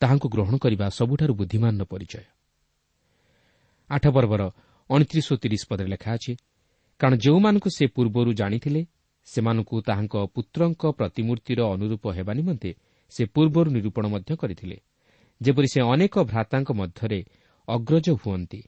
ତାହାଙ୍କୁ 0.01 0.27
ଗ୍ରହଣ 0.35 0.55
କରିବା 0.65 0.87
ସବୁଠାରୁ 0.99 1.33
ବୁଦ୍ଧିମାନର 1.41 1.85
ପରିଚୟ। 1.93 2.25
ଆଠ 3.91 4.05
ପର୍ବର 4.17 4.43
ଅଣତିରିଶ 4.91 5.27
ଓ 5.33 5.37
ତିରିଶ 5.43 5.63
ପଦରେ 5.71 5.89
ଲେଖା 5.95 6.11
ଅଛି 6.17 6.33
କାରଣ 7.01 7.15
ଯେଉଁମାନଙ୍କୁ 7.25 7.69
ସେ 7.77 7.85
ପୂର୍ବରୁ 7.87 8.31
ଜାଣିଥିଲେ 8.41 8.83
ସେମାନଙ୍କୁ 9.27 9.77
ତାହାଙ୍କ 9.89 10.15
ପୁତ୍ରଙ୍କ 10.35 10.83
ପ୍ରତିମୂର୍ତ୍ତିର 10.99 11.61
ଅନୁରୂପ 11.75 12.05
ହେବା 12.17 12.33
ନିମନ୍ତେ 12.39 12.71
ସେ 13.13 13.23
ପୂର୍ବରୁ 13.35 13.69
ନିରୂପଣ 13.77 14.05
ମଧ୍ୟ 14.15 14.33
କରିଥିଲେ। 14.37 14.77
ଯେପରି 15.41 15.69
ସେ 15.73 15.81
ଅନେକ 15.93 16.15
ଭ୍ରାତାଙ୍କ 16.31 16.69
ମଧ୍ୟରେ 16.73 17.21
ଅଗ୍ରଜ 17.69 18.07
ହୁଅନ୍ତି। 18.11 18.61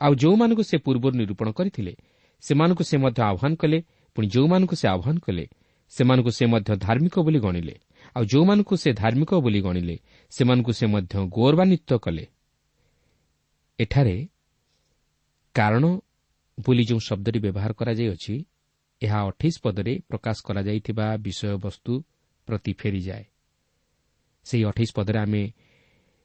ଆଉ 0.00 0.12
ଯେଉଁମାନଙ୍କୁ 0.14 0.62
ସେ 0.62 0.76
ପୂର୍ବରୁ 0.78 1.14
ନିରୂପଣ 1.16 1.48
କରିଥିଲେ 1.50 1.92
ସେମାନଙ୍କୁ 2.42 2.84
ସେ 2.84 2.96
ମଧ୍ୟ 2.96 3.20
ଆହ୍ୱାନ 3.22 3.52
କଲେ 3.54 3.78
ପୁଣି 4.16 4.26
ଯେଉଁମାନଙ୍କୁ 4.26 4.74
ସେ 4.76 4.86
ଆହ୍ୱାନ 4.88 5.16
କଲେ 5.18 5.44
ସେମାନଙ୍କୁ 5.92 6.30
ସେ 6.30 6.44
ମଧ୍ୟ 6.46 6.70
ଧାର୍ମିକ 6.76 7.14
ବୋଲି 7.20 7.38
ଗଣିଲେ। 7.38 7.74
ଆଉ 8.16 8.24
ଯେଉଁମାନଙ୍କୁ 8.24 8.74
ସେ 8.76 8.90
ଧାର୍ମିକ 8.92 9.30
ବୋଲି 9.34 9.60
ଗଣିଲେ 9.60 9.96
ସେମାନଙ୍କୁ 10.32 10.72
ସେ 10.72 10.86
ମଧ୍ୟ 10.86 11.14
ଗୌରବାନ୍ୱିତ 11.36 11.90
କଲେ। 11.94 12.24
ଏଠାରେ 13.78 14.16
କାରଣ 15.54 15.84
ବୋଲି 16.58 16.84
ଯେଉଁ 16.84 17.00
ଶବ୍ଦଟି 17.08 17.38
ବ୍ୟବହାର 17.38 17.72
କରାଯାଇଅଛି 17.72 18.34
ଏହା 19.02 19.18
ଅଠେଇଶ 19.28 19.56
ପଦରେ 19.62 19.92
ପ୍ରକାଶ 20.08 20.36
କରାଯାଇଥିବା 20.46 21.06
ବିଷୟବସ୍ତୁ 21.16 21.92
ପ୍ରତି 22.48 22.72
ଫେରିଯାଏ। 22.72 23.24
ସେହି 24.44 24.64
ଅଠେଇଶ 24.64 24.90
ପଦରେ 24.94 25.18
ଆମେ 25.18 25.42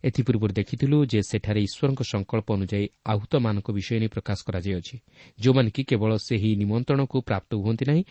ଏଥିପୂର୍ବରୁ 0.08 0.54
ଦେଖିଥିଲୁ 0.60 0.98
ଯେ 1.12 1.20
ସେଠାରେ 1.32 1.60
ଈଶ୍ୱରଙ୍କ 1.68 2.02
ସଂକଳ୍ପ 2.14 2.48
ଅନୁଯାୟୀ 2.58 2.86
ଆହୁତମାନଙ୍କ 3.14 3.68
ବିଷୟ 3.78 3.96
ନେଇ 4.02 4.10
ପ୍ରକାଶ 4.16 4.40
କରାଯାଇଅଛି। 4.48 4.96
ଯେଉଁମାନେ 5.42 5.70
କି 5.76 5.82
କେବଳ 5.90 6.12
ସେହି 6.28 6.50
ନିମନ୍ତ୍ରଣକୁ 6.62 7.18
ପ୍ରାପ୍ତ 7.30 7.52
ହୁଅନ୍ତି 7.64 7.86
ନାହିଁ 7.90 8.04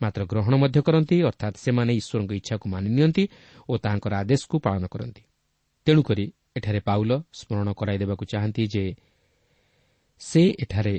ମାତ୍ର 0.00 0.20
ଗ୍ରହଣ 0.30 0.54
ମଧ୍ୟ 0.62 0.80
କରନ୍ତି 0.86 1.16
ଅର୍ଥାତ୍ 1.30 1.56
ସେମାନେ 1.64 1.92
ଈଶ୍ୱରଙ୍କ 2.00 2.32
ଇଚ୍ଛାକୁ 2.40 2.66
ମାନି 2.72 2.88
ନିଅନ୍ତି 2.96 3.24
ଓ 3.68 3.72
ତାହାଙ୍କର 3.84 4.12
ଆଦେଶକୁ 4.22 4.56
ପାଳନ 4.66 4.84
କରନ୍ତି। 4.94 5.22
ତେଣୁକରି 5.86 6.24
ଏଠାରେ 6.58 6.80
ପାଉଲ 6.88 7.10
ସ୍କରଣ 7.38 7.68
କରାଇଦେବାକୁ 7.80 8.24
ଚାହାନ୍ତି 8.32 8.62
ଯେ 8.74 8.84
ସେ 10.20 10.42
ଏଠାରେ 10.64 10.94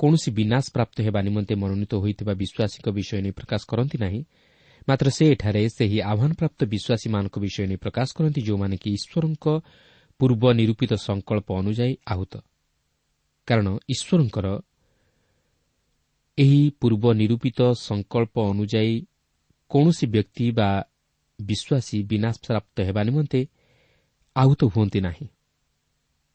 କୌଣସି 0.00 0.30
ବିନାଶ 0.38 0.64
ପ୍ରାପ୍ତ 0.74 0.96
ହେବା 1.06 1.20
ନିମନ୍ତେ 1.26 1.54
ମନୋନୀତ 1.62 1.92
ହୋଇଥିବା 2.02 2.32
ବିଶ୍ୱାସୀଙ୍କ 2.42 2.86
ବିଷୟ 2.98 3.12
ନେଇ 3.24 3.34
ପ୍ରକାଶ 3.38 3.62
କରନ୍ତି 3.70 3.96
ନାହିଁ 4.04 4.20
ମାତ୍ର 4.88 5.06
ସେ 5.16 5.24
ଏଠାରେ 5.34 5.62
ସେହି 5.78 5.98
ଆହ୍ୱାନପ୍ରାପ୍ତ 6.12 6.60
ବିଶ୍ୱାସୀମାନଙ୍କ 6.72 7.36
ବିଷୟ 7.44 7.64
ନେଇ 7.70 7.78
ପ୍ରକାଶ 7.84 8.08
କରନ୍ତି 8.16 8.40
ଯେଉଁମାନେ 8.48 8.76
କି 8.82 8.88
ଈଶ୍ୱରଙ୍କ 8.98 9.46
ପୂର୍ବ 10.22 10.52
ନିରୂପିତ 10.52 10.92
ସଂକଳ୍ପ 10.94 11.52
ଅନୁଯାୟୀ 11.52 11.96
ଆହୁତ। 12.06 12.34
କାରଣ 13.46 13.66
ଈଶ୍ୱରଙ୍କର 13.88 14.46
ଏହି 16.38 16.70
ପୂର୍ବ 16.80 17.04
ନିରୂପିତ 17.12 17.60
ସଂକଳ୍ପ 17.72 18.34
ଅନୁଯାୟୀ 18.50 19.06
କୌଣସି 19.70 20.06
ବ୍ୟକ୍ତି 20.06 20.50
ବା 20.50 20.68
ବିଶ୍ୱାସୀ 21.40 22.02
ବିନାଶ 22.02 22.34
ପ୍ରାପ୍ତ 22.46 22.76
ହେବା 22.82 23.02
ନିମନ୍ତେ 23.02 23.46
ଆହୁତ 24.36 24.60
ହୁଅନ୍ତି 24.64 25.00
ନାହିଁ। 25.00 25.26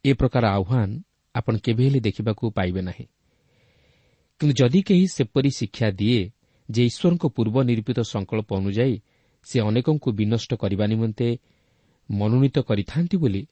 ଏ 0.05 0.13
ପ୍ରକାର 0.13 0.43
ଆହ୍ୱାନ 0.47 0.89
ଆପଣ 1.35 1.57
କେବେ 1.57 1.83
ହେଲେ 1.85 1.99
ଦେଖିବାକୁ 1.99 2.51
ପାଇବେ 2.51 2.81
ନାହିଁ। 2.81 3.05
କିନ୍ତୁ 4.39 4.53
ଯଦି 4.53 4.81
କେହି 4.81 5.05
ସେପରି 5.07 5.51
ଶିକ୍ଷା 5.51 5.91
ଦିଏ 5.91 6.31
ଯେ 6.69 6.81
ଈଶ୍ୱରଙ୍କ 6.85 7.25
ପୂର୍ବ 7.27 7.55
ନିରୂପିତ 7.63 7.99
ସଂକଳ୍ପ 7.99 8.49
ଅନୁଯାୟୀ 8.55 8.95
ସେ 9.43 9.59
ଅନେକଙ୍କୁ 9.59 10.11
ବିନଷ୍ଟ 10.11 10.53
କରିବା 10.53 10.85
ନିମନ୍ତେ 10.85 11.37
ମନୋନୀତ 12.11 12.59
କରିଥାନ୍ତି 12.59 13.17
ବୋଲି 13.17 13.47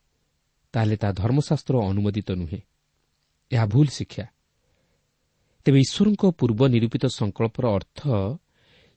ତାହେଲେ 0.76 0.96
ତାହା 1.02 1.14
ଧର୍ମଶାସ୍ତ୍ର 1.14 1.76
ଅନୁମୋଦିତ 1.90 2.30
ନୁହେଁ। 2.32 2.62
ଏହା 3.52 3.66
ଭୁଲ 3.66 3.88
ଶିକ୍ଷା। 3.98 4.26
ତେବେ 5.66 5.80
ଈଶ୍ୱରଙ୍କ 5.80 6.24
ପୂର୍ବ 6.40 6.62
ନିରୂପିତ 6.68 7.04
ସଂକଳ୍ପର 7.20 7.66
ଅର୍ଥ 7.78 8.00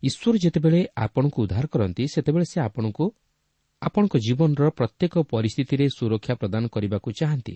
ଈଶ୍ୱର 0.02 0.34
ଯେତେବେଳେ 0.44 0.80
ଆପଣଙ୍କୁ 0.96 1.38
ଉଦ୍ଧାର 1.44 1.64
କରନ୍ତି 1.66 2.02
ସେତେବେଳେ 2.14 2.46
ସେ 2.52 2.58
ଆପଣଙ୍କୁ 2.60 3.04
ଆପଣଙ୍କ 3.82 4.14
ଜୀବନର 4.26 4.66
ପ୍ରତ୍ୟେକ 4.70 5.14
ପରିସ୍ଥିତିରେ 5.32 5.84
ସୁରକ୍ଷା 5.96 6.34
ପ୍ରଦାନ 6.34 6.62
କରିବାକୁ 6.74 7.08
ଚାହାନ୍ତି 7.20 7.54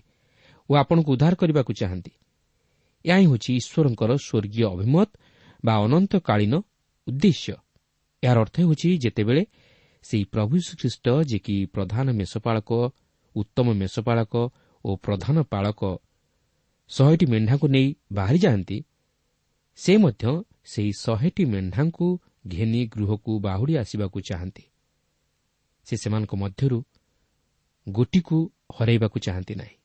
ଓ 0.70 0.72
ଆପଣଙ୍କୁ 0.82 1.10
ଉଦ୍ଧାର 1.14 1.34
କରିବାକୁ 1.34 1.72
ଚାହାନ୍ତି। 1.80 2.12
ଏହା 3.04 3.18
ହିଁ 3.18 3.26
ହେଉଛି 3.26 3.50
ଈଶ୍ୱରଙ୍କର 3.60 4.10
ସ୍ୱର୍ଗୀୟ 4.26 4.64
ଅଭିମତ 4.74 5.08
ବା 5.64 5.74
ଅନନ୍ତକାଳୀନ 5.84 6.54
ଉଦ୍ଦେଶ୍ୟ। 7.06 7.54
ଏହାର 8.22 8.38
ଅର୍ଥ 8.44 8.56
ହେଉଛି 8.62 8.88
ଯେତେବେଳେ 9.04 9.42
ସେହି 10.04 10.24
ପ୍ରଭୁ 10.32 10.54
ଶ୍ରୀଖ୍ରୀଷ୍ଟ 10.66 11.06
ଯେ 11.30 11.38
କି 11.38 11.54
ପ୍ରଧାନ 11.74 12.06
ମେଷପାଳକ 12.18 12.70
ଉତ୍ତମ 13.34 13.72
ମେଷପାଳକ 13.72 14.50
ଓ 14.84 14.96
ପ୍ରଧାନ 14.96 15.42
ପାଳକ 15.42 15.98
ଶହେଟି 16.88 17.26
ମେଣ୍ଢାଙ୍କୁ 17.26 17.68
ନେଇ 17.68 17.94
ବାହାରି 18.12 18.38
ଯାଆନ୍ତି 18.38 18.84
ସେ 19.76 19.96
ମଧ୍ୟ 19.96 20.42
ସେହି 20.64 20.92
ଶହେଟି 20.92 21.44
ମେଣ୍ଢାଙ୍କୁ 21.44 22.20
ଘେନି 22.46 22.86
ଗୃହକୁ 22.86 23.40
ବାହୁଡ଼ି 23.40 23.76
ଆସିବାକୁ 23.76 24.20
ଚାହାନ୍ତି। 24.20 24.62
ସେ 25.84 25.96
ସେମାନଙ୍କ 25.96 26.34
ମଧ୍ୟରୁ 26.34 26.78
ଗୋଟିକୁ 27.88 28.52
ହରାଇବାକୁ 28.74 29.18
ଚାହାନ୍ତି 29.18 29.54
ନାହିଁ। 29.54 29.76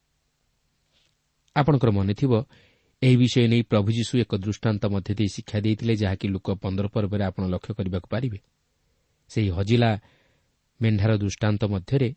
ଆପଣଙ୍କର 1.55 1.89
ମନେଥିବ 1.89 2.45
ଏହି 3.01 3.15
ବିଷୟ 3.17 3.47
ନେଇ 3.47 3.61
ପ୍ରଭୁ 3.61 3.89
ଯୀଶୁ 3.91 4.13
ଏକ 4.17 4.35
ଦୃଷ୍ଟାନ୍ତ 4.35 4.85
ମଧ୍ୟ 4.85 5.13
ଦେଇ 5.13 5.27
ଶିକ୍ଷା 5.27 5.59
ଦେଇଥିଲେ 5.59 5.95
ଯାହାକି 5.95 6.27
ଲୋକ 6.27 6.47
ପନ୍ଦର 6.51 6.87
ପର୍ବରେ 6.87 7.23
ଆପଣ 7.23 7.43
ଲକ୍ଷ୍ୟ 7.47 7.73
କରିବାକୁ 7.73 8.07
ପାରିବେ। 8.09 8.39
ସେହି 9.29 9.49
ହଜିଲା 9.49 9.99
ମେଣ୍ଢାର 10.81 11.17
ଦୃଷ୍ଟାନ୍ତ 11.17 11.65
ମଧ୍ୟରେ 11.65 12.15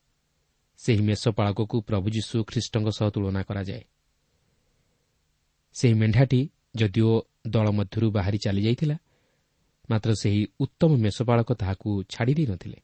ସେହି 0.85 1.01
ମେଷପାଳକକୁ 1.01 1.77
ପ୍ରଭୁ 1.81 2.07
ଯୀଶୁ 2.11 2.37
ଖ୍ରୀଷ୍ଟଙ୍କ 2.45 2.89
ସହ 2.89 3.09
ତୁଳନା 3.11 3.43
କରାଯାଏ। 3.43 3.85
ସେହି 5.77 5.95
ମେଣ୍ଢାଟି 5.95 6.41
ଯଦିଓ 6.77 7.13
ଦଳ 7.49 7.67
ମଧ୍ୟରୁ 7.71 8.07
ବାହାରି 8.11 8.39
ଚାଲିଯାଇଥିଲା 8.39 8.97
ମାତ୍ର 9.91 10.11
ସେହି 10.15 10.43
ଉତ୍ତମ 10.61 10.91
ମେଷପାଳକ 10.97 11.49
ତାହାକୁ 11.53 11.89
ଛାଡ଼ି 12.05 12.33
ଦେଇନଥିଲେ 12.35 12.79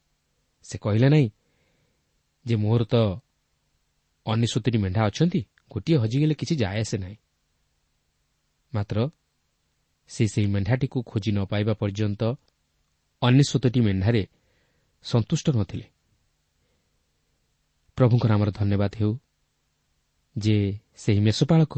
ସେ 0.64 0.76
କହିଲେ 0.78 1.08
ନାହିଁ 1.08 1.28
ଯେ 2.46 2.56
ମୋର 2.56 2.82
ତ 2.84 2.96
ଅନେଶ୍ୱତୀ 4.26 4.78
ମେଣ୍ଢା 4.78 5.02
ଅଛନ୍ତି 5.06 5.40
ଗୋଟିଏ 5.70 5.96
ହଜିଗଲେ 5.96 6.34
କିଛି 6.34 6.54
ଯାଏ 6.56 6.78
ଆସେ 6.80 6.96
ନାହିଁ। 6.98 7.16
ମାତ୍ର 8.74 8.98
ସେ 10.10 10.22
ସେହି 10.26 10.46
ମେଣ୍ଢାଟିକୁ 10.46 10.98
ଖୋଜି 11.02 11.30
ନ 11.32 11.38
ପାଇବା 11.44 11.72
ପର୍ଯ୍ୟନ୍ତ 11.72 12.22
ଅନେଶ୍ୱତୀ 13.22 13.80
ମେଣ୍ଢାରେ 13.80 14.22
ସନ୍ତୁଷ୍ଟ 15.04 15.46
ନଥିଲେ। 15.56 15.86
ପ୍ରଭୁଙ୍କ 17.96 18.24
ନାମର 18.26 18.50
ଧନ୍ୟବାଦ 18.50 18.92
ହେଉ 19.00 19.12
ଯେ 20.36 20.56
ସେହି 20.96 21.20
ମେଷପାଳକ 21.20 21.74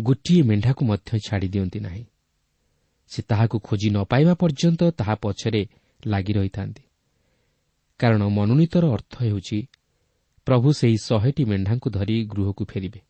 ଗୋଟିଏ 0.00 0.42
ମେଣ୍ଢାକୁ 0.42 0.84
ମଧ୍ୟ 0.84 1.18
ଛାଡ଼ି 1.28 1.48
ଦିଅନ୍ତି 1.48 1.80
ନାହିଁ। 1.80 2.04
ସେ 3.08 3.22
ତାହାକୁ 3.22 3.56
ଖୋଜି 3.58 3.88
ନ 3.90 4.04
ପାଇବା 4.04 4.34
ପର୍ଯ୍ୟନ୍ତ 4.34 4.80
ତାହା 4.90 5.14
ପଛରେ 5.14 5.62
ଲାଗି 6.06 6.32
ରହିଥାନ୍ତି। 6.32 6.82
କାରଣ 8.00 8.22
ମନୋନୀତର 8.28 8.84
ଅର୍ଥ 8.92 9.14
ହେଉଛି 9.22 9.58
ପ୍ରଭୁ 10.46 10.68
ସେହି 10.72 10.96
ଶହେଟି 10.96 11.44
ମେଣ୍ଢାଙ୍କୁ 11.44 11.88
ଧରି 11.90 12.16
ଗୃହକୁ 12.24 12.64
ଫେରିବେ। 12.64 13.00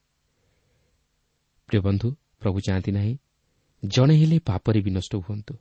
ପ୍ରିୟ 1.68 1.80
ବନ୍ଧୁ 1.80 2.08
ପ୍ରଭୁ 2.40 2.58
ଚାହାନ୍ତି 2.60 2.90
ନାହିଁ 2.92 3.14
ଜଣେ 3.84 4.14
ହେଲେ 4.16 4.38
ପାପରେ 4.38 4.80
ବିନଷ୍ଟ 4.80 5.12
ହୁଅନ୍ତୁ। 5.16 5.54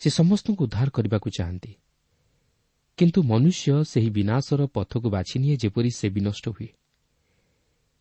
ସେ 0.00 0.08
ସମସ୍ତଙ୍କୁ 0.10 0.62
ଉଦ୍ଧାର 0.64 0.88
କରିବାକୁ 0.88 1.28
ଚାହାନ୍ତି। 1.30 1.72
କିନ୍ତୁ 2.98 3.22
ମନୁଷ୍ୟ 3.22 3.84
ସେହି 3.84 4.10
ବିନାଶର 4.10 4.66
ପଥକୁ 4.66 5.10
ବାଛିନିଏ 5.10 5.56
ଯେପରି 5.56 5.90
ସେ 5.90 6.08
ବିନଷ୍ଟ 6.08 6.44
ହୁଏ। 6.48 6.68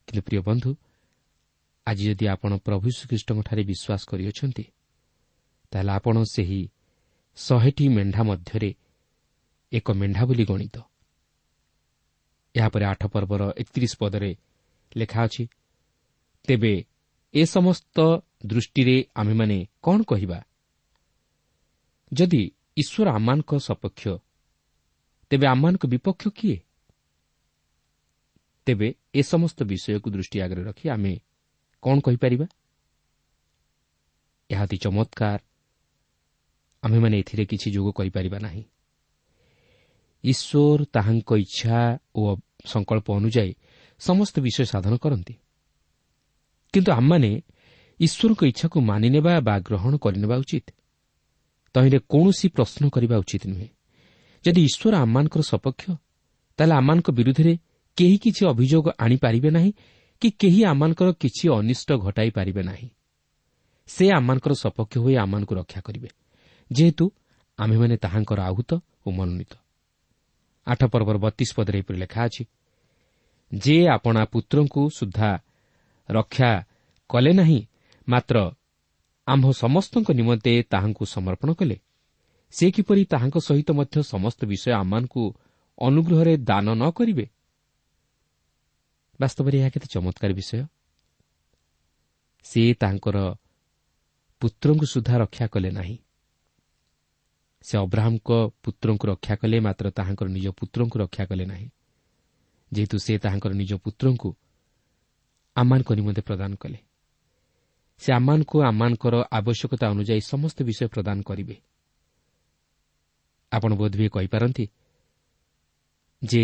କିନ୍ତୁ 0.08 0.22
ପ୍ରିୟ 0.22 0.42
ବନ୍ଧୁ 0.42 0.72
ଆଜି 1.88 2.04
ଯଦି 2.06 2.26
ଆପଣ 2.28 2.52
ପ୍ରଭୁ 2.58 2.88
ଶ୍ରୀକୃଷ୍ଣଙ୍କଠାରେ 2.98 3.64
ବିଶ୍ୱାସ 3.64 4.02
କରିଅଛନ୍ତି 4.10 4.66
ତାହେଲେ 5.72 5.92
ଆପଣ 5.92 6.16
ସେହି 6.24 6.62
ଶହେଟି 7.36 7.86
ମେଣ୍ଢା 7.88 8.24
ମଧ୍ୟରେ 8.24 8.70
ଏକ 9.72 9.92
ମେଣ୍ଢା 9.92 10.24
ବୋଲି 10.26 10.46
ଗଣିତ। 10.46 10.78
ଏହାପରେ 12.56 12.86
ଆଠ 12.86 13.02
ପର୍ବର 13.06 13.42
ଏକତିରିଶ 13.58 13.94
ପଦରେ 14.00 14.32
ଲେଖା 14.98 15.20
ଅଛି 15.24 15.44
ତେବେ 16.48 16.74
ଏ 17.34 17.42
ସମସ୍ତ 17.46 17.98
ଦୃଷ୍ଟିରେ 18.46 18.98
ଆମେମାନେ 19.16 19.58
କ'ଣ 19.84 20.00
କହିବା? 20.04 20.40
ଯଦି 22.12 22.44
ଈଶ୍ୱର 22.78 23.08
ଆମମାନଙ୍କ 23.10 23.52
ସପକ୍ଷ 23.60 24.04
ତେବେ 25.30 25.48
ଆମମାନଙ୍କ 25.48 25.86
ବିପକ୍ଷ 25.88 26.28
କିଏ? 26.28 26.58
ତେବେ 28.66 28.94
ଏ 29.14 29.22
ସମସ୍ତ 29.22 29.64
ବିଷୟକୁ 29.64 30.10
ଦୃଷ୍ଟି 30.12 30.42
ଆଗରେ 30.42 30.64
ରଖି 30.64 30.90
ଆମେ 30.90 31.20
କ'ଣ 31.82 32.00
କହିପାରିବା? 32.00 32.46
ଏହା 34.50 34.64
ଅତି 34.64 34.78
ଚମତ୍କାର। 34.78 35.40
ଆମେମାନେ 36.82 37.20
ଏଥିରେ 37.20 37.46
କିଛି 37.46 37.72
ଯୋଗ 37.72 37.92
କରିପାରିବା 37.92 38.40
ନାହିଁ। 38.40 38.64
ଈଶ୍ୱର 40.24 40.86
ତାହାଙ୍କ 40.86 41.36
ଇଚ୍ଛା 41.36 41.98
ଓ 42.16 42.38
ସଂକଳ୍ପ 42.66 43.14
ଅନୁଯାୟୀ 43.14 43.54
ସମସ୍ତ 44.00 44.40
ବିଷୟ 44.40 44.66
ସାଧନ 44.66 44.98
କରନ୍ତି। 44.98 45.34
କିନ୍ତୁ 46.74 46.92
ଆମମାନେ 46.92 47.42
ଈଶ୍ୱରଙ୍କ 48.00 48.44
ଇଚ୍ଛାକୁ 48.44 48.82
ମାନିନେବା 48.82 49.40
ବା 49.40 49.60
ଗ୍ରହଣ 49.60 49.98
କରିନେବା 49.98 50.36
ଉଚିତ। 50.38 50.70
ତହିଁରେ 51.74 52.00
କୌଣସି 52.10 52.48
ପ୍ରଶ୍ନ 52.48 52.90
କରିବା 52.90 53.18
ଉଚିତ 53.18 53.48
ନୁହେଁ। 53.48 53.75
ଯଦି 54.46 54.62
ଈଶ୍ୱର 54.62 54.94
ଆମମାନଙ୍କର 54.96 55.42
ସପକ୍ଷ 55.42 55.84
ତାହେଲେ 56.60 56.74
ଆମମାନଙ୍କ 56.76 57.10
ବିରୁଦ୍ଧରେ 57.12 57.54
କେହି 57.98 58.18
କିଛି 58.18 58.42
ଅଭିଯୋଗ 58.46 58.86
ଆଣିପାରିବେ 59.00 59.50
ନାହିଁ 59.50 59.72
କି 60.22 60.28
କେହି 60.40 60.60
ଆମମାନଙ୍କର 60.64 61.10
କିଛି 61.22 61.46
ଅନିଷ୍ଟ 61.50 61.90
ଘଟାଇ 61.98 62.30
ପାରିବେ 62.30 62.62
ନାହିଁ। 62.64 62.88
ସେ 63.90 64.06
ଆମମାନଙ୍କର 64.12 64.54
ସପକ୍ଷ 64.54 64.94
ହୋଇ 64.98 65.16
ଆମମାନଙ୍କୁ 65.16 65.54
ରକ୍ଷା 65.56 65.80
କରିବେ 65.82 66.10
ଯେହେତୁ 66.72 67.06
ଆମେମାନେ 67.60 67.96
ତାହାଙ୍କର 67.98 68.40
ଆହୁତ 68.42 68.72
ଓ 69.06 69.08
ମନୋନୀତ। 69.12 69.54
ଆଠ 70.68 70.82
ପର୍ବର 70.86 71.18
ବତିଶ 71.18 71.50
ପଦରେ 71.58 71.78
ଏପରି 71.80 71.98
ଲେଖା 71.98 72.22
ଅଛି 72.26 72.44
ଯେ 73.52 73.78
ଆପଣା 73.88 74.22
ପୁତ୍ରଙ୍କୁ 74.26 74.82
ସୁଦ୍ଧା 74.98 75.30
ରକ୍ଷା 76.10 76.50
କଲେ 77.10 77.32
ନାହିଁ 77.34 77.60
ମାତ୍ର 78.08 78.36
ଆମ୍ଭ 79.28 79.46
ସମସ୍ତଙ୍କ 79.52 80.08
ନିମନ୍ତେ 80.12 80.54
ତାହାଙ୍କୁ 80.72 81.04
ସମର୍ପଣ 81.06 81.50
କଲେ 81.54 81.76
ସେ 82.56 82.72
କିପରି 82.72 83.06
ତାହାଙ୍କ 83.06 83.38
ସହିତ 83.38 83.72
ମଧ୍ୟ 83.72 84.04
ସମସ୍ତ 84.04 84.46
ବିଷୟ 84.46 84.72
ଆମମାନଙ୍କୁ 84.72 85.36
ଅନୁଗ୍ରହରେ 85.82 86.38
ଦାନ 86.38 86.74
ନ 86.74 86.92
କରିବେ? 86.92 87.30
ବାସ୍ତବରେ 89.20 89.58
ଏହା 89.60 89.70
କେତେ 89.70 89.88
ଚମତ୍କାର 89.92 90.34
ବିଷୟ। 90.34 90.66
ସେ 92.44 92.74
ତାଙ୍କର 92.74 93.18
ପୁତ୍ରଙ୍କୁ 94.40 94.86
ସୁଦ୍ଧା 94.86 95.18
ରକ୍ଷା 95.18 95.48
କଲେ 95.48 95.72
ନାହିଁ। 95.72 95.98
ସେ 97.62 97.78
ଅବ୍ରାହ୍ମଙ୍କ 97.78 98.32
ପୁତ୍ରଙ୍କୁ 98.64 99.08
ରକ୍ଷା 99.08 99.36
କଲେ 99.36 99.60
ମାତ୍ର 99.60 99.92
ତାହାଙ୍କର 99.92 100.28
ନିଜ 100.28 100.48
ପୁତ୍ରଙ୍କୁ 100.48 101.00
ରକ୍ଷା 101.00 101.26
କଲେ 101.26 101.46
ନାହିଁ। 101.46 101.70
ଯେହେତୁ 102.74 102.98
ସେ 102.98 103.18
ତାହାଙ୍କର 103.18 103.54
ନିଜ 103.54 103.74
ପୁତ୍ରଙ୍କୁ 103.74 104.30
ଆମମାନଙ୍କ 105.56 105.92
ନିମନ୍ତେ 105.94 106.22
ପ୍ରଦାନ 106.22 106.56
କଲେ। 106.56 106.78
ସେ 107.98 108.14
ଆମମାନଙ୍କୁ 108.14 108.62
ଆମମାନଙ୍କର 108.62 109.16
ଆବଶ୍ୟକତା 109.32 109.86
ଅନୁଯାୟୀ 109.90 110.22
ସମସ୍ତ 110.22 110.64
ବିଷୟ 110.64 110.88
ପ୍ରଦାନ 110.88 111.22
କରିବେ। 111.22 111.56
ଆପଣ 113.56 113.72
ବୋଧହୁଏ 113.76 114.10
କହିପାରନ୍ତି? 114.10 114.66
ଯେ 116.22 116.44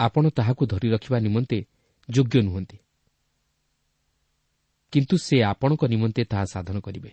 ଆପଣ 0.00 0.24
ତାହାକୁ 0.28 0.66
ଧରି 0.66 0.88
ରଖିବା 0.90 1.18
ନିମନ୍ତେ 1.18 1.58
ଯୋଗ୍ୟ 2.08 2.42
ନୁହନ୍ତି। 2.42 2.76
କିନ୍ତୁ 4.92 5.16
ସେ 5.16 5.36
ଆପଣଙ୍କ 5.42 5.82
ନିମନ୍ତେ 5.84 6.22
ତାହା 6.24 6.44
ସାଧନ 6.44 6.80
କରିବେ। 6.80 7.10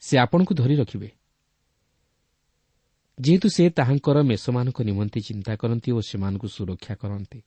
ସେ 0.00 0.14
ଆପଣଙ୍କୁ 0.18 0.54
ଧରି 0.54 0.76
ରଖିବେ। 0.76 1.08
ଯେହେତୁ 3.18 3.48
ସେ 3.48 3.64
ତାହାଙ୍କର 3.70 4.22
ମେଷମାନଙ୍କ 4.22 4.78
ନିମନ୍ତେ 4.82 5.20
ଚିନ୍ତା 5.20 5.52
କରନ୍ତି 5.56 5.90
ଓ 5.92 6.00
ସେମାନଙ୍କୁ 6.00 6.48
ସୁରକ୍ଷା 6.48 6.94
କରନ୍ତି। 6.94 7.40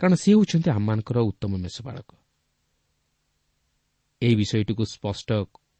କାରଣ 0.00 0.14
ସେ 0.14 0.28
ହେଉଛନ୍ତି 0.32 0.68
ଆମମାନଙ୍କର 0.70 1.18
ଉତ୍ତମ 1.20 1.52
ମେଷପାଳକ। 1.56 2.10
ଏହି 4.22 4.34
ବିଷୟଟିକୁ 4.34 4.84
ସ୍ପଷ୍ଟ 4.84 5.28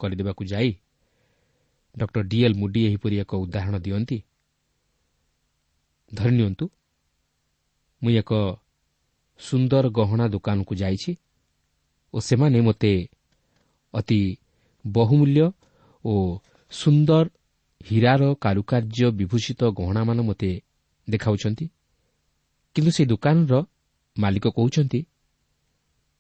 କରିଦେବାକୁ 0.01 0.43
ଯାଇ 0.45 0.71
ଡକ୍ଟର 1.97 2.23
ଡିଏଲ୍ 2.23 2.55
ମୁଡି 2.55 2.81
ଏହିପରି 2.87 3.17
ଏକ 3.19 3.33
ଉଦାହରଣ 3.35 3.77
ଦିଅନ୍ତି। 3.79 4.19
ଧରିନିଅନ୍ତୁ 6.13 6.65
ମୁଁ 8.03 8.11
ଏକ 8.11 8.33
ସୁନ୍ଦର 9.41 9.85
ଗହଣା 9.89 10.27
ଦୋକାନକୁ 10.29 10.75
ଯାଇଛି 10.75 11.13
ଓ 12.15 12.17
ସେମାନେ 12.21 12.61
ମୋତେ 12.61 12.93
ଅତି 13.95 14.21
ବହୁମୂଲ୍ୟ 14.85 15.47
ଓ 16.05 16.13
ସୁନ୍ଦର 16.73 17.25
ହୀରାର 17.87 18.23
କାରୁକାର୍ଯ୍ୟ 18.35 19.07
ବିଭୂଷିତ 19.11 19.61
ଗହଣାମାନ 19.71 20.19
ମୋତେ 20.21 20.51
ଦେଖାଉଛନ୍ତି। 21.09 21.67
କିନ୍ତୁ 22.77 22.91
ସେହି 22.91 23.07
ଦୋକାନର 23.09 23.55
ମାଲିକ 24.17 24.47
କହୁଛନ୍ତି 24.49 25.01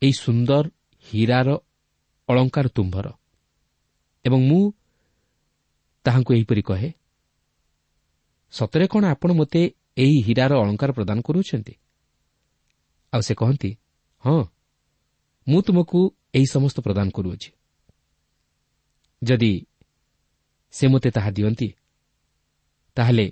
ଏହି 0.02 0.12
ସୁନ୍ଦର 0.12 0.64
ହୀରାର 1.06 1.48
ଅଳଙ୍କାର 2.28 2.66
ତୁମ୍ଭର। 2.68 3.06
ଏବଂ 4.24 4.40
ମୁଁ 4.48 4.62
ତାହାଙ୍କୁ 6.08 6.30
ଏହିପରି 6.34 6.62
କହେ 6.62 6.90
ସତରେ 8.52 8.86
କ'ଣ 8.86 9.04
ଆପଣ 9.04 9.30
ମୋତେ 9.32 9.62
ଏହି 9.96 10.16
ହୀରାର 10.22 10.52
ଅଳଙ୍କାର 10.62 10.90
ପ୍ରଦାନ 10.92 11.18
କରୁଅଛନ୍ତି 11.20 11.74
ଆଉ 13.12 13.20
ସେ 13.20 13.34
କହନ୍ତି 13.34 13.70
ହଁ 14.24 14.38
ମୁଁ 15.46 15.60
ତୁମକୁ 15.62 16.00
ଏହି 16.34 16.46
ସମସ୍ତ 16.46 16.78
ପ୍ରଦାନ 16.80 17.08
କରୁଅଛି। 17.10 17.50
ଯଦି 19.22 19.52
ସେ 20.74 20.84
ମୋତେ 20.88 21.10
ତାହା 21.10 21.30
ଦିଅନ୍ତି 21.30 21.68
ତାହେଲେ 22.96 23.26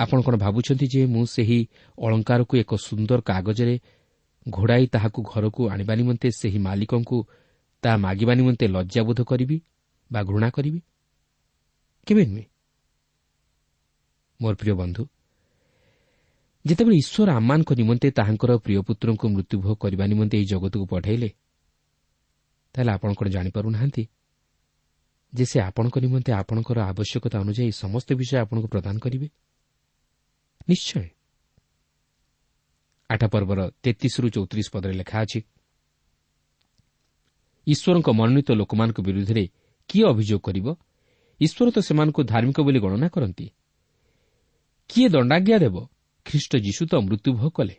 ଆପଣ 0.00 0.18
କ'ଣ 0.22 0.34
ଭାବୁଛନ୍ତି 0.36 0.86
ଯେ 0.86 1.02
ମୁଁ 1.06 1.24
ସେହି 1.26 1.58
ଅଳଙ୍କାରକୁ 1.98 2.54
ଏକ 2.56 2.72
ସୁନ୍ଦର 2.76 3.20
କାଗଜରେ 3.20 3.74
ଘୋଡ଼ାଇ 4.48 4.84
ତାହାକୁ 4.86 5.20
ଘରକୁ 5.22 5.62
ଆଣିବା 5.68 5.94
ନିମନ୍ତେ 5.94 6.28
ସେହି 6.30 6.58
ମାଲିକଙ୍କୁ 6.58 7.18
ତାହା 7.82 7.96
ମାଗିବା 7.96 8.32
ନିମନ୍ତେ 8.34 8.66
ଲଜ୍ଜାବୋଧ 8.66 9.20
କରିବି 9.22 9.56
ବା 10.10 10.20
ଘୃଣା 10.22 10.48
କରିବି? 10.50 10.80
କେବେ 12.10 12.22
ନୁହେଁ 12.26 12.46
ମୋର 14.40 14.54
ପ୍ରିୟ 14.54 14.74
ବନ୍ଧୁ 14.74 15.02
ଯେତେବେଳେ 16.64 16.96
ଈଶ୍ୱର 17.02 17.28
ଆମମାନଙ୍କ 17.32 17.70
ନିମନ୍ତେ 17.80 18.08
ତାହାଙ୍କର 18.18 18.50
ପ୍ରିୟ 18.64 18.80
ପୁତ୍ରଙ୍କୁ 18.88 19.26
ମୃତ୍ୟୁଭୋଗ 19.34 19.74
କରିବା 19.82 20.04
ନିମନ୍ତେ 20.12 20.34
ଏହି 20.38 20.46
ଜଗତକୁ 20.52 20.84
ପଠାଇଲେ 20.92 21.28
ତାହେଲେ 22.74 22.90
ଆପଣ 22.96 23.10
କ'ଣ 23.14 23.26
ଜାଣିପାରୁନାହାନ୍ତି 23.36 24.02
ଯେ 25.32 25.44
ସେ 25.46 25.58
ଆପଣଙ୍କ 25.60 25.96
ନିମନ୍ତେ 26.04 26.30
ଆପଣଙ୍କର 26.32 26.78
ଆବଶ୍ୟକତା 26.90 27.36
ଅନୁଯାୟୀ 27.44 27.72
ସମସ୍ତ 27.82 28.08
ବିଷୟ 28.20 28.34
ଆପଣଙ୍କୁ 28.44 28.68
ପ୍ରଦାନ 28.74 28.94
କରିବେ 29.04 29.26
ନିଶ୍ଚୟ 30.68 31.06
ଆଠ 33.10 33.22
ପର୍ବର 33.32 33.60
ତେତିଶରୁ 33.82 34.26
ଚଉତିରିଶ 34.34 34.68
ପଦରେ 34.74 34.94
ଲେଖା 35.00 35.16
ଅଛି 35.24 35.40
ଈଶ୍ୱରଙ୍କ 37.66 38.08
ମନୋନୀତ 38.18 38.48
ଲୋକମାନଙ୍କ 38.60 38.98
ବିରୁଦ୍ଧରେ 39.06 39.44
କିଏ 39.90 40.04
ଅଭିଯୋଗ 40.12 40.40
କରିବ? 40.48 40.66
ଈଶ୍ୱର 41.40 41.70
ତ 41.70 41.78
ସେମାନଙ୍କୁ 41.78 42.22
ଧାର୍ମିକ 42.22 42.60
ବୋଲି 42.60 42.80
ଗଣନା 42.80 43.08
କରନ୍ତି। 43.08 43.50
କିଏ 44.88 45.08
ଦଣ୍ଡାଜ୍ଞା 45.08 45.58
ଦେବ? 45.58 45.86
ଖ୍ରୀଷ୍ଟ 46.24 46.56
ଯୀଶୁ 46.56 46.86
ତ 46.86 46.94
ମୃତ୍ୟୁଭୋଗ 46.94 47.48
କଲେ। 47.48 47.74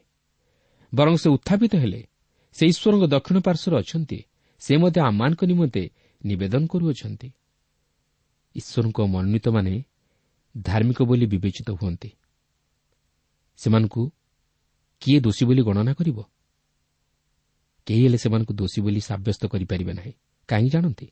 ବରଂ 0.96 1.16
ସେ 1.18 1.30
ଉତ୍ଥାପିତ 1.30 1.76
ହେଲେ। 1.76 2.08
ସେ 2.54 2.66
ଈଶ୍ୱରଙ୍କ 2.68 3.08
ଦକ୍ଷିଣ 3.08 3.40
ପାର୍ଶ୍ୱରେ 3.40 3.78
ଅଛନ୍ତି। 3.78 4.24
ସେ 4.60 4.78
ମଧ୍ୟ 4.78 5.02
ଆମମାନଙ୍କ 5.02 5.44
ନିମନ୍ତେ 5.44 5.92
ନିବେଦନ 6.26 6.66
କରୁଅଛନ୍ତି। 6.66 7.32
ଈଶ୍ୱରଙ୍କ 8.56 9.02
ମନୋନୀତମାନେ 9.02 9.84
ଧାର୍ମିକ 10.62 11.04
ବୋଲି 11.04 11.26
ବିବେଚିତ 11.26 11.70
ହୁଅନ୍ତି। 11.72 12.10
ସେମାନଙ୍କୁ 13.58 14.12
କିଏ 15.02 15.20
ଦୋଷୀ 15.20 15.46
ବୋଲି 15.46 15.62
ଗଣନା 15.64 15.94
କରିବ? 15.94 16.24
କେହି 17.86 18.04
ହେଲେ 18.04 18.18
ସେମାନଙ୍କୁ 18.18 18.54
ଦୋଷୀ 18.54 18.82
ବୋଲି 18.82 19.02
ସାବ୍ୟସ୍ତ 19.02 19.46
କରିପାରିବେ 19.46 19.94
ନାହିଁ। 19.94 20.14
କାହିଁକି 20.48 20.70
ଜାଣନ୍ତି? 20.70 21.08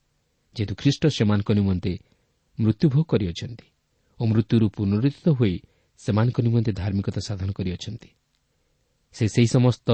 ଯେହେତୁ 0.55 0.75
ଖ୍ରୀଷ୍ଟ 0.75 1.07
ସେମାନଙ୍କ 1.07 1.51
ନିମନ୍ତେ 1.51 1.99
ମୃତ୍ୟୁଭୋଗ 2.59 3.03
କରିଅଛନ୍ତି 3.11 3.67
ଓ 4.19 4.21
ମୃତ୍ୟୁରୁ 4.31 4.65
ପୁନରୁଦ୍ଧିତ 4.75 5.27
ହୋଇ 5.29 5.55
ସେମାନଙ୍କ 5.99 6.37
ନିମନ୍ତେ 6.45 6.71
ଧାର୍ମିକତା 6.71 7.21
ସାଧନ 7.27 7.49
କରିଅଛନ୍ତି। 7.57 8.09
ସେ 9.15 9.25
ସେହି 9.33 9.49
ସମସ୍ତ 9.55 9.87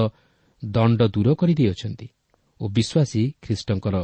ଦଣ୍ଡ 0.64 1.00
ଦୂର 1.14 1.28
କରିଦେଇଅଛନ୍ତି 1.40 2.08
ଓ 2.60 2.64
ବିଶ୍ୱାସୀ 2.76 3.24
ଖ୍ରୀଷ୍ଟଙ୍କର 3.44 3.96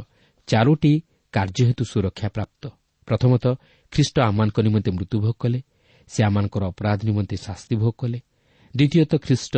ଚାରୋଟି 0.48 0.94
କାର୍ଯ୍ୟ 1.34 1.64
ହେତୁ 1.70 1.84
ସୁରକ୍ଷା 1.92 2.28
ପ୍ରାପ୍ତ 2.36 2.64
ପ୍ରଥମତଃ 3.08 3.54
ଖ୍ରୀଷ୍ଟ 3.94 4.16
ଆମମାନଙ୍କ 4.30 4.58
ନିମନ୍ତେ 4.68 4.90
ମୃତ୍ୟୁଭୋଗ 4.98 5.34
କଲେ 5.44 5.60
ସେ 6.10 6.20
ଆମମାନଙ୍କର 6.28 6.64
ଅପରାଧ 6.72 7.00
ନିମନ୍ତେ 7.10 7.36
ଶାସ୍ତି 7.46 7.76
ଭୋଗ 7.82 7.94
କଲେ। 8.02 8.20
ଦ୍ୱିତୀୟତଃ 8.74 9.20
ଖ୍ରୀଷ୍ଟ 9.26 9.56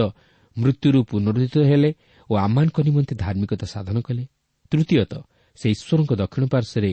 ମୃତ୍ୟୁରୁ 0.57 0.99
ପୁନରୁଦ୍ଧିତ 1.09 1.55
ହେଲେ 1.69 1.91
ଓ 2.29 2.33
ଆମମାନଙ୍କ 2.45 2.77
ନିମନ୍ତେ 2.87 3.13
ଧାର୍ମିକତା 3.15 3.65
ସାଧନ 3.73 3.97
କଲେ। 4.07 4.23
ତୃତୀୟତଃ 4.71 5.21
ସେ 5.57 5.67
ଈଶ୍ୱରଙ୍କ 5.75 6.11
ଦକ୍ଷିଣ 6.21 6.43
ପାର୍ଶ୍ୱରେ 6.53 6.91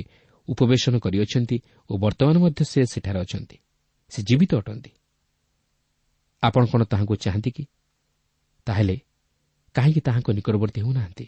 ଉପବେଶନ 0.50 0.94
କରିଅଛନ୍ତି 0.98 1.56
ଓ 1.90 1.92
ବର୍ତ୍ତମାନ 1.98 2.36
ମଧ୍ୟ 2.38 2.62
ସେ 2.64 2.80
ସେଠାରେ 2.84 3.18
ଅଛନ୍ତି। 3.20 3.56
ସେ 4.12 4.22
ଜୀବିତ 4.22 4.52
ଅଟନ୍ତି। 4.54 4.90
ଆପଣ 6.42 6.62
କ'ଣ 6.66 6.80
ତାହାଙ୍କୁ 6.84 7.14
ଚାହାନ୍ତି 7.16 7.50
କି? 7.50 7.64
ତାହେଲେ 8.66 8.96
କାହିଁକି 9.74 10.00
ତାହାଙ୍କ 10.00 10.28
ନିକଟବର୍ତ୍ତୀ 10.30 10.80
ହେଉନାହାନ୍ତି? 10.80 11.26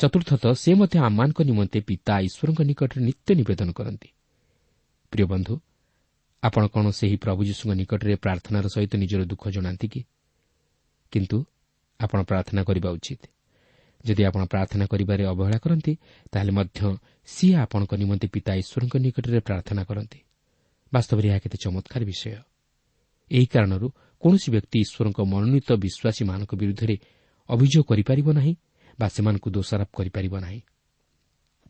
ଚତୁର୍ଥତଃ 0.00 0.52
ସେ 0.54 0.70
ମଧ୍ୟ 0.74 0.96
ଆମମାନଙ୍କ 0.98 1.38
ନିମନ୍ତେ 1.42 1.78
ପିତା 1.80 2.14
ଈଶ୍ୱରଙ୍କ 2.20 2.60
ନିକଟରେ 2.60 3.00
ନିତ୍ୟ 3.04 3.30
ନିବେଦନ 3.34 3.70
କରନ୍ତି। 3.72 4.08
ପ୍ରିୟ 5.12 5.24
ବନ୍ଧୁ 5.24 5.54
ଆପଣ 6.42 6.62
କ'ଣ 6.66 6.84
ସେହି 6.90 7.16
ପ୍ରଭୁ 7.16 7.40
ଯୀଶୁଙ୍କ 7.44 7.72
ନିକଟରେ 7.74 8.14
ପ୍ରାର୍ଥନାର 8.16 8.64
ସହିତ 8.68 8.92
ନିଜର 8.96 9.20
ଦୁଃଖ 9.24 9.44
ଜଣାନ୍ତି 9.50 9.86
କି? 9.88 10.00
କିନ୍ତୁ 11.12 11.38
ଆପଣ 12.00 12.18
ପ୍ରାର୍ଥନା 12.22 12.62
କରିବା 12.64 12.90
ଉଚିତ। 12.90 13.22
ଯଦି 14.04 14.22
ଆପଣ 14.24 14.42
ପ୍ରାର୍ଥନା 14.44 14.84
କରିବାରେ 14.86 15.24
ଅବହେଳା 15.24 15.58
କରନ୍ତି 15.58 15.92
ତାହେଲେ 16.32 16.52
ମଧ୍ୟ 16.52 16.80
ସିଏ 17.30 17.54
ଆପଣଙ୍କ 17.54 17.92
ନିମନ୍ତେ 17.94 18.26
ପିତା 18.34 18.52
ଈଶ୍ୱରଙ୍କ 18.62 18.94
ନିକଟରେ 18.96 19.40
ପ୍ରାର୍ଥନା 19.40 19.82
କରନ୍ତି। 19.84 20.18
ବାସ୍ତବରେ 20.92 21.26
ଏହା 21.30 21.38
କେତେ 21.38 21.58
ଚମତ୍କାର 21.64 22.02
ବିଷୟ। 22.04 22.30
ଏହି 23.30 23.46
କାରଣରୁ 23.46 23.86
କୌଣସି 24.22 24.48
ବ୍ୟକ୍ତି 24.54 24.78
ଈଶ୍ୱରଙ୍କ 24.84 25.18
ମନୋନୀତ 25.32 25.68
ବିଶ୍ୱାସୀମାନଙ୍କ 25.84 26.52
ବିରୁଦ୍ଧରେ 26.60 26.96
ଅଭିଯୋଗ 27.48 27.84
କରିପାରିବ 27.90 28.28
ନାହିଁ 28.38 28.54
ବା 28.98 29.06
ସେମାନଙ୍କୁ 29.08 29.48
ଦୋଷାରୋପ 29.50 29.90
କରିପାରିବ 29.98 30.34
ନାହିଁ। 30.40 30.60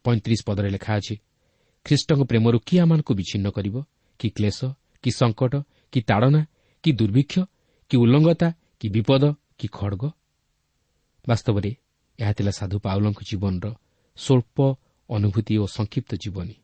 ପଇଁତିରିଶ 0.05 0.40
ପଦରେ 0.49 0.68
ଲେଖା 0.70 0.92
ଅଛି 0.96 1.14
ଖ୍ରୀଷ୍ଟଙ୍କ 1.87 2.23
ପ୍ରେମରୁ 2.31 2.57
କିଏ 2.66 2.79
ଆମମାନଙ୍କୁ 2.81 3.12
ବିଚ୍ଛିନ୍ନ 3.14 3.46
କରିବ? 3.57 3.77
କି 4.20 4.29
କ୍ଲେଶ 4.37 4.59
କି 5.03 5.11
ସଙ୍କଟ 5.11 5.55
କି 5.92 6.01
ତାଡ଼ନା 6.01 6.40
କି 6.85 6.90
ଦୁର୍ଭିକ୍ଷ 6.92 7.35
କି 7.90 7.96
ଉଲ୍ଲଙ୍ଗତା 8.03 8.49
କି 8.81 8.87
ବିପଦ 8.88 9.25
କି 9.59 9.66
ଖଡ଼ଗ? 9.77 10.03
ବାସ୍ତବରେ 11.29 11.70
ଏହା 12.18 12.33
ଥିଲା 12.33 12.53
ସାଧୁ 12.59 12.77
ପାଉଲଙ୍କ 12.85 13.20
ଜୀବନର 13.29 13.66
ସ୍ୱଳ୍ପ 14.18 14.57
ଅନୁଭୂତି 15.11 15.55
ଓ 15.59 15.64
ସଂକ୍ଷିପ୍ତ 15.66 16.12
ଜୀବନୀ। 16.23 16.57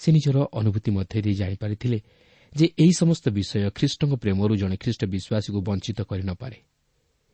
ସେ 0.00 0.08
ନିଜର 0.12 0.36
ଅନୁଭୂତି 0.52 0.90
ମଧ୍ୟ 0.90 1.16
ଦେଇ 1.24 1.34
ଜାଣିପାରିଥିଲେ 1.34 1.98
ଯେ 2.52 2.66
ଏହି 2.82 2.92
ସମସ୍ତ 2.92 3.24
ବିଷୟ 3.28 3.70
ଖ୍ରୀଷ୍ଟଙ୍କ 3.76 4.12
ପ୍ରେମରୁ 4.22 4.52
ଜଣେ 4.56 4.76
ଖ୍ରୀଷ୍ଟ 4.82 5.02
ବିଶ୍ୱାସୀକୁ 5.14 5.58
ବଞ୍ଚିତ 5.68 5.98
କରିନପାରେ 6.10 6.58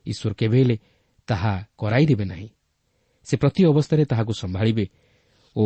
ଈଶ୍ୱର 0.07 0.33
କେବେ 0.41 0.59
ହେଲେ 0.63 0.77
ତାହା 1.29 1.55
କରାଇଦେବେ 1.79 2.25
ନାହିଁ। 2.25 2.49
ସେ 3.27 3.35
ପ୍ରତି 3.37 3.61
ଅବସ୍ଥାରେ 3.73 4.03
ତାହାକୁ 4.05 4.33
ସମ୍ଭାଳିବେ 4.33 4.85
ଓ 5.57 5.65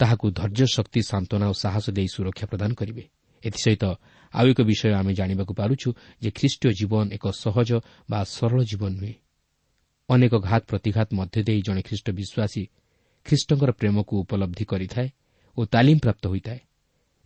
ତାହାକୁ 0.00 0.26
ଧୈର୍ଯ୍ୟ 0.30 0.66
ଶକ୍ତି 0.76 1.00
ସାନ୍ତ୍ୱନା 1.02 1.46
ଓ 1.52 1.54
ସାହସ 1.62 1.86
ଦେଇ 1.90 2.08
ସୁରକ୍ଷା 2.14 2.46
ପ୍ରଦାନ 2.46 2.70
କରିବେ। 2.74 3.04
ଏଥିସହିତ 3.44 3.84
ଆଉ 4.34 4.46
ଏକ 4.52 4.60
ବିଷୟ 4.62 4.92
ଆମେ 5.00 5.12
ଜାଣିବାକୁ 5.14 5.52
ପାରୁଛୁ 5.54 5.88
ଯେ 6.22 6.30
ଖ୍ରୀଷ୍ଟୀୟ 6.30 6.70
ଜୀବନ 6.78 7.04
ଏକ 7.16 7.24
ସହଜ 7.44 7.70
ବା 8.10 8.20
ସରଳ 8.24 8.60
ଜୀବନ 8.70 8.92
ନୁହେଁ। 9.00 9.16
ଅନେକ 10.08 10.32
ଘାତ 10.48 10.62
ପ୍ରତିଘାତ 10.70 11.08
ମଧ୍ୟ 11.18 11.38
ଦେଇ 11.48 11.60
ଜଣେ 11.66 11.82
ଖ୍ରୀଷ୍ଟ 11.82 12.06
ବିଶ୍ୱାସୀ 12.18 12.62
ଖ୍ରୀଷ୍ଟଙ୍କର 13.26 13.70
ପ୍ରେମକୁ 13.70 14.12
ଉପଲବ୍ଧି 14.22 14.64
କରିଥାଏ 14.64 15.08
ଓ 15.56 15.60
ତାଲିମ 15.64 15.98
ପ୍ରାପ୍ତ 15.98 16.24
ହୋଇଥାଏ। 16.26 16.60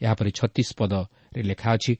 ଏହାପରେ 0.01 0.31
ଛତିଶ 0.39 0.69
ପଦରେ 0.79 1.43
ଲେଖା 1.43 1.69
ଅଛି 1.77 1.93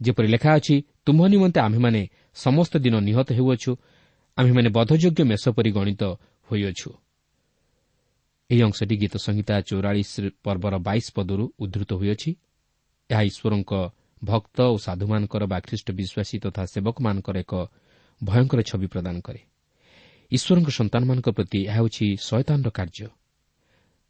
ଯେପରି 0.00 0.28
ଲେଖା 0.28 0.50
ଅଛି 0.58 0.74
ତୁମ୍ଭ 1.06 1.22
ନିମନ୍ତେ 1.32 1.58
ଆମ୍ଭେମାନେ 1.60 2.02
ସମସ୍ତ 2.34 2.72
ଦିନ 2.84 2.94
ନିହତ 3.08 3.28
ହେଉଅଛୁ 3.38 3.72
ଆମ୍ଭେମାନେ 4.38 4.68
ବଧଯୋଗ୍ୟ 4.76 5.22
ମେଷ 5.30 5.44
ପରି 5.56 5.70
ଗଣିତ 5.70 6.02
ହୋଇଅଛୁ। 6.48 6.90
ଏହି 8.50 8.62
ଅଂଶଟି 8.62 8.94
ଗୀତ 8.96 9.14
ସଂହିତା 9.16 9.54
ଚଉରାଳିଶ 9.68 10.12
ପର୍ବର 10.44 10.74
ବାଇଶ 10.78 11.06
ପଦରୁ 11.16 11.44
ଉଦ୍ଧୃତ 11.58 11.90
ହୋଇଅଛି। 12.00 12.30
ଏହା 13.10 13.22
ଈଶ୍ୱରଙ୍କ 13.30 13.72
ଭକ୍ତ 14.22 14.58
ଓ 14.72 14.76
ସାଧୁମାନଙ୍କର 14.86 15.42
ବା 15.52 15.58
ଖ୍ରୀଷ୍ଟ 15.60 15.88
ବିଶ୍ୱାସୀ 15.98 16.36
ତଥା 16.44 16.62
ସେବକମାନଙ୍କର 16.72 17.36
ଏକ 17.44 17.52
ଭୟଙ୍କର 18.20 18.60
ଛବି 18.62 18.86
ପ୍ରଦାନ 18.86 19.16
କରେ। 19.20 19.40
ଈଶ୍ୱରଙ୍କ 20.32 20.68
ସନ୍ତାନମାନଙ୍କ 20.70 21.28
ପ୍ରତି 21.30 21.58
ଏହା 21.66 21.74
ହେଉଛି 21.74 22.06
ଶୟତାନର 22.20 22.68
କାର୍ଯ୍ୟ। 22.70 23.08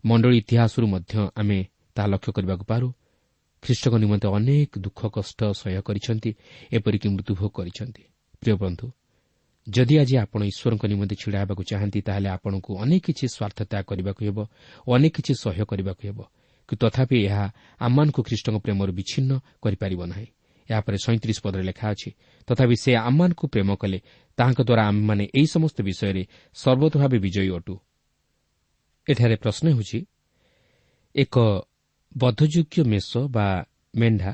ମଣ୍ଡଳୀ 0.05 0.37
ଇତିହାସରୁ 0.39 0.87
ମଧ୍ୟ 0.87 1.15
ଆମେ 1.37 1.59
ତାହା 1.95 2.09
ଲକ୍ଷ୍ୟ 2.09 2.31
କରିବାକୁ 2.33 2.65
ପାରୁ। 2.65 2.89
ଖ୍ରୀଷ୍ଟଙ୍କ 3.63 3.95
ନିମନ୍ତେ 3.95 4.29
ଅନେକ 4.29 4.71
ଦୁଃଖ 4.79 5.01
କଷ୍ଟ 5.09 5.41
ସହ୍ୟ 5.53 5.81
କରିଛନ୍ତି 5.83 6.31
ଏପରିକି 6.73 7.09
ମୃତ୍ୟୁଭୋଗ 7.09 7.51
କରିଛନ୍ତି। 7.51 8.03
ପ୍ରିୟ 8.41 8.57
ବନ୍ଧୁ 8.57 8.87
ଯଦି 9.67 9.95
ଆଜି 9.99 10.15
ଆପଣ 10.19 10.41
ଈଶ୍ୱରଙ୍କ 10.45 10.85
ନିମନ୍ତେ 10.87 11.15
ଛିଡ଼ା 11.17 11.39
ହେବାକୁ 11.41 11.63
ଚାହାନ୍ତି 11.65 12.01
ତାହେଲେ 12.01 12.29
ଆପଣଙ୍କୁ 12.29 12.71
ଅନେକ 12.85 13.03
କିଛି 13.07 13.25
ସ୍ୱାର୍ଥ 13.35 13.59
ତ୍ୟାଗ 13.71 13.85
କରିବାକୁ 13.85 14.21
ହେବ 14.25 14.39
ଓ 14.87 14.91
ଅନେକ 14.97 15.13
କିଛି 15.17 15.33
ସହ୍ୟ 15.35 15.63
କରିବାକୁ 15.71 16.03
ହେବ। 16.09 16.19
କିନ୍ତୁ 16.69 16.85
ତଥାପି 16.87 17.17
ଏହା 17.25 17.45
ଆମମାନଙ୍କୁ 17.81 18.21
ଖ୍ରୀଷ୍ଟଙ୍କ 18.23 18.57
ପ୍ରେମରୁ 18.65 18.93
ବିଚ୍ଛିନ୍ନ 18.93 19.31
କରିପାରିବ 19.63 20.01
ନାହିଁ। 20.07 20.27
ଏହାପରେ 20.71 20.97
ସଇଁତିରିଶ 21.05 21.39
ପଦରେ 21.43 21.63
ଲେଖା 21.63 21.87
ଅଛି 21.91 22.11
ତଥାପି 22.49 22.77
ସେ 22.77 22.97
ଆମମାନଙ୍କୁ 22.97 23.47
ପ୍ରେମ 23.47 23.75
କଲେ 23.75 23.99
ତାହାଙ୍କ 24.37 24.61
ଦ୍ୱାରା 24.63 24.83
ଆମେମାନେ 24.89 25.25
ଏହି 25.35 25.47
ସମସ୍ତ 25.47 25.83
ବିଷୟରେ 25.83 26.23
ସର୍ବତ 26.55 26.93
ଭାବେ 26.99 27.19
ବିଜୟୀ 27.19 27.51
ଅଟୁ। 27.51 27.75
ଏଠାରେ 29.11 29.37
ପ୍ରଶ୍ନ 29.37 29.65
ହେଉଛି 29.69 30.07
ଏକ 31.15 31.35
ବଦ୍ଧଯୋଗ୍ୟ 32.17 32.83
ମେଷ 32.85 33.11
ବା 33.17 33.65
ମେଣ୍ଢା 33.95 34.33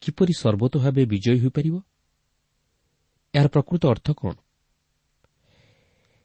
କିପରି 0.00 0.32
ସର୍ବତ 0.32 0.72
ଭାବେ 0.78 1.06
ବିଜୟୀ 1.06 1.38
ହୋଇପାରିବ? 1.40 1.76
ଏହାର 3.34 3.48
ପ୍ରକୃତ 3.48 3.82
ଅର୍ଥ 3.86 4.10
କ'ଣ? 4.12 4.32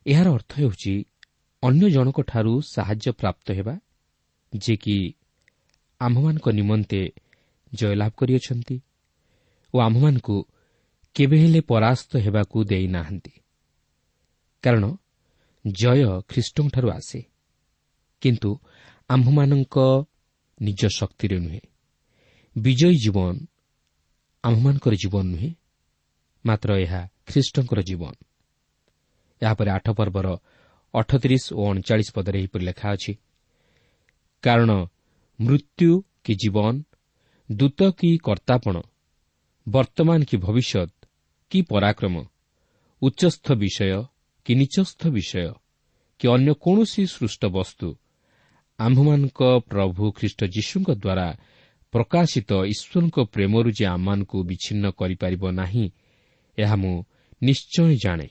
ଏହାର 0.06 0.28
ଅର୍ଥ 0.32 0.52
ହେଉଛି 0.56 1.06
ଅନ୍ୟ 1.64 1.90
ଜଣଙ୍କଠାରୁ 1.90 2.62
ସାହାଯ୍ୟ 2.62 3.12
ପ୍ରାପ୍ତ 3.12 3.52
ହେବା 3.52 3.76
ଯିଏକି 4.54 4.98
ଆମ୍ଭମାନଙ୍କ 6.02 6.48
ନିମନ୍ତେ 6.50 7.02
ଜୟଲାଭ 7.74 8.12
କରିଅଛନ୍ତି। 8.18 8.76
ଓ 9.76 9.80
ଆମ୍ଭମାନଙ୍କୁ 9.80 10.36
କେବେ 11.16 11.38
ହେଲେ 11.42 11.62
ପରାସ୍ତ 11.62 12.12
ହେବାକୁ 12.18 12.58
ଦେଇନାହାନ୍ତି। 12.64 13.34
କାରଣ 14.64 14.86
ଜୟ 15.66 16.00
ଖ୍ରୀଷ୍ଟଙ୍କଠାରୁ 16.30 16.88
ଆସେ। 16.90 17.20
କିନ୍ତୁ 18.22 18.50
ଆମ୍ଭମାନଙ୍କ 19.10 19.76
ନିଜ 20.60 20.82
ଶକ୍ତିରେ 20.98 21.38
ନୁହେଁ। 21.40 21.62
ବିଜୟୀ 22.56 22.96
ଜୀବନ 22.96 23.36
ଆମ୍ଭମାନଙ୍କର 24.44 24.94
ଜୀବନ 24.96 25.26
ନୁହେଁ 25.34 25.50
ମାତ୍ର 26.46 26.70
ଏହା 26.78 27.02
ଖ୍ରୀଷ୍ଟଙ୍କର 27.28 27.80
ଜୀବନ। 27.82 28.14
ଏହାପରେ 29.42 29.70
ଆଠ 29.72 29.88
ପର୍ବର 29.92 30.28
ଅଠତିରିଶ 30.94 31.46
ଓ 31.54 31.62
ଅଣଚାଳିଶ 31.72 32.10
ପଦରେ 32.16 32.38
ଏହିପରି 32.40 32.64
ଲେଖା 32.66 32.88
ଅଛି 32.96 33.14
କାରଣ 34.44 34.72
ମୃତ୍ୟୁ 35.40 35.92
କି 36.24 36.34
ଜୀବନ 36.36 36.74
ଦୂତ 37.50 37.80
କି 38.00 38.10
କର୍ତ୍ତାପଣ 38.18 38.76
ବର୍ତ୍ତମାନ 39.68 40.24
କି 40.24 40.38
ଭବିଷ୍ୟତ 40.38 40.92
କି 41.50 41.62
ପରାକ୍ରମ 41.62 42.16
ଉଚ୍ଚସ୍ଥ 43.02 43.48
ବିଷୟ 43.54 44.04
କି 44.46 44.56
ନିଚସ୍ଥ 44.56 45.02
ବିଷୟ 45.08 45.54
କି 46.20 46.26
ଅନ୍ୟ 46.28 46.54
କୌଣସି 46.54 47.06
ସୃଷ୍ଟ 47.06 47.46
ବସ୍ତୁ 47.46 47.88
ଆମ୍ଭମାନଙ୍କ 48.80 49.42
ପ୍ରଭୁ 49.60 50.12
ଖ୍ରୀଷ୍ଟ 50.12 50.42
ଯୀଶୁଙ୍କ 50.46 50.90
ଦ୍ୱାରା 50.92 51.28
ପ୍ରକାଶିତ 51.92 52.52
ଈଶ୍ୱରଙ୍କ 52.66 53.18
ପ୍ରେମରୁ 53.26 53.70
ଯେ 53.72 53.86
ଆମମାନଙ୍କୁ 53.86 54.38
ବିଚ୍ଛିନ୍ନ 54.44 54.86
କରିପାରିବ 54.92 55.44
ନାହିଁ 55.52 55.92
ଏହା 56.58 56.76
ମୁଁ 56.76 57.04
ନିଶ୍ଚୟ 57.44 57.96
ଜାଣେ। 57.96 58.28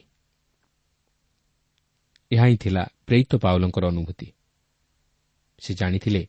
ଏହା 2.33 2.45
ହିଁ 2.47 2.57
ଥିଲା 2.57 2.83
ପ୍ରେରିତ 3.07 3.33
ପାଉଲଙ୍କର 3.37 3.85
ଅନୁଭୂତି। 3.87 4.29
ସେ 5.59 5.75
ଜାଣିଥିଲେ 5.75 6.23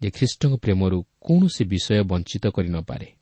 ଯେ 0.00 0.10
ଖ୍ରୀଷ୍ଟଙ୍କ 0.10 0.54
ପ୍ରେମରୁ 0.56 0.98
କୌଣସି 1.20 1.64
ବିଷୟ 1.64 2.02
ବଞ୍ଚିତ 2.02 2.46
କରିନପାରେ 2.46 3.15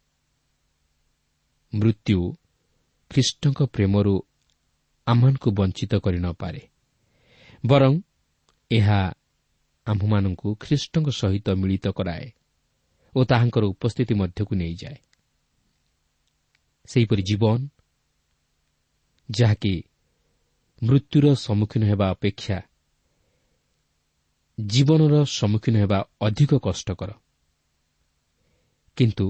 ମୃତ୍ୟୁ 1.74 2.18
ଖ୍ରୀଷ୍ଟଙ୍କ 3.10 3.62
ପ୍ରେମରୁ 3.64 4.14
ଆମମାନଙ୍କୁ 5.06 5.50
ବଞ୍ଚିତ 5.50 5.94
କରିନପାରେ 5.94 6.62
ବରଂ 7.66 7.92
ଏହା 8.70 9.00
ଆମ୍ଭମାନଙ୍କୁ 9.86 10.54
ଖ୍ରୀଷ୍ଟଙ୍କ 10.54 11.08
ସହିତ 11.10 11.46
ମିଳିତ 11.50 11.86
କରାଏ 11.88 12.26
ଓ 13.14 13.24
ତାହାଙ୍କର 13.24 13.64
ଉପସ୍ଥିତି 13.64 14.14
ମଧ୍ୟକୁ 14.14 14.54
ନେଇଯାଏ। 14.54 14.96
ସେହିପରି 16.88 17.22
ଜୀବନ 17.22 17.58
ଯାହାକି 19.30 19.74
ମୃତ୍ୟୁର 20.82 21.34
ସମ୍ମୁଖୀନ 21.34 21.82
ହେବା 21.84 22.06
ଅପେକ୍ଷା 22.10 22.58
ଜୀବନର 24.60 25.14
ସମ୍ମୁଖୀନ 25.24 25.74
ହେବା 25.76 25.98
ଅଧିକ 26.20 26.52
କଷ୍ଟକର। 26.62 27.10
କିନ୍ତୁ 28.96 29.26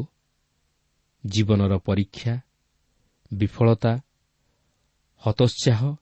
ଜୀବନର 1.26 1.78
ପରୀକ୍ଷା 1.78 2.40
ବିଫଳତା 3.32 4.00
ହତୋତ୍ସାହ 5.26 5.96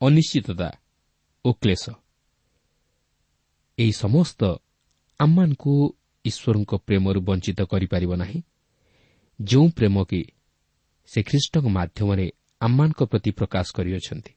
ଅନିଶ୍ଚିତତା 0.00 0.70
ଓ 1.44 1.52
କ୍ଲେଶ। 1.52 1.90
ଏହି 3.78 3.92
ସମସ୍ତ 3.92 4.44
ଆମମାନଙ୍କୁ 5.18 5.98
ଈଶ୍ୱରଙ୍କ 6.24 6.74
ପ୍ରେମରୁ 6.74 7.20
ବଞ୍ଚିତ 7.20 7.62
କରିପାରିବ 7.62 8.16
ନାହିଁ। 8.16 8.42
ଯେଉଁ 9.42 9.68
ପ୍ରେମ 9.68 10.04
କି 10.04 10.24
ସେ 11.06 11.22
ଖ୍ରୀଷ୍ଟଙ୍କ 11.22 11.66
ମାଧ୍ୟମରେ 11.66 12.30
ଆମମାନଙ୍କ 12.60 13.02
ପ୍ରତି 13.02 13.30
ପ୍ରକାଶ 13.30 13.66
କରିଅଛନ୍ତି। 13.74 14.32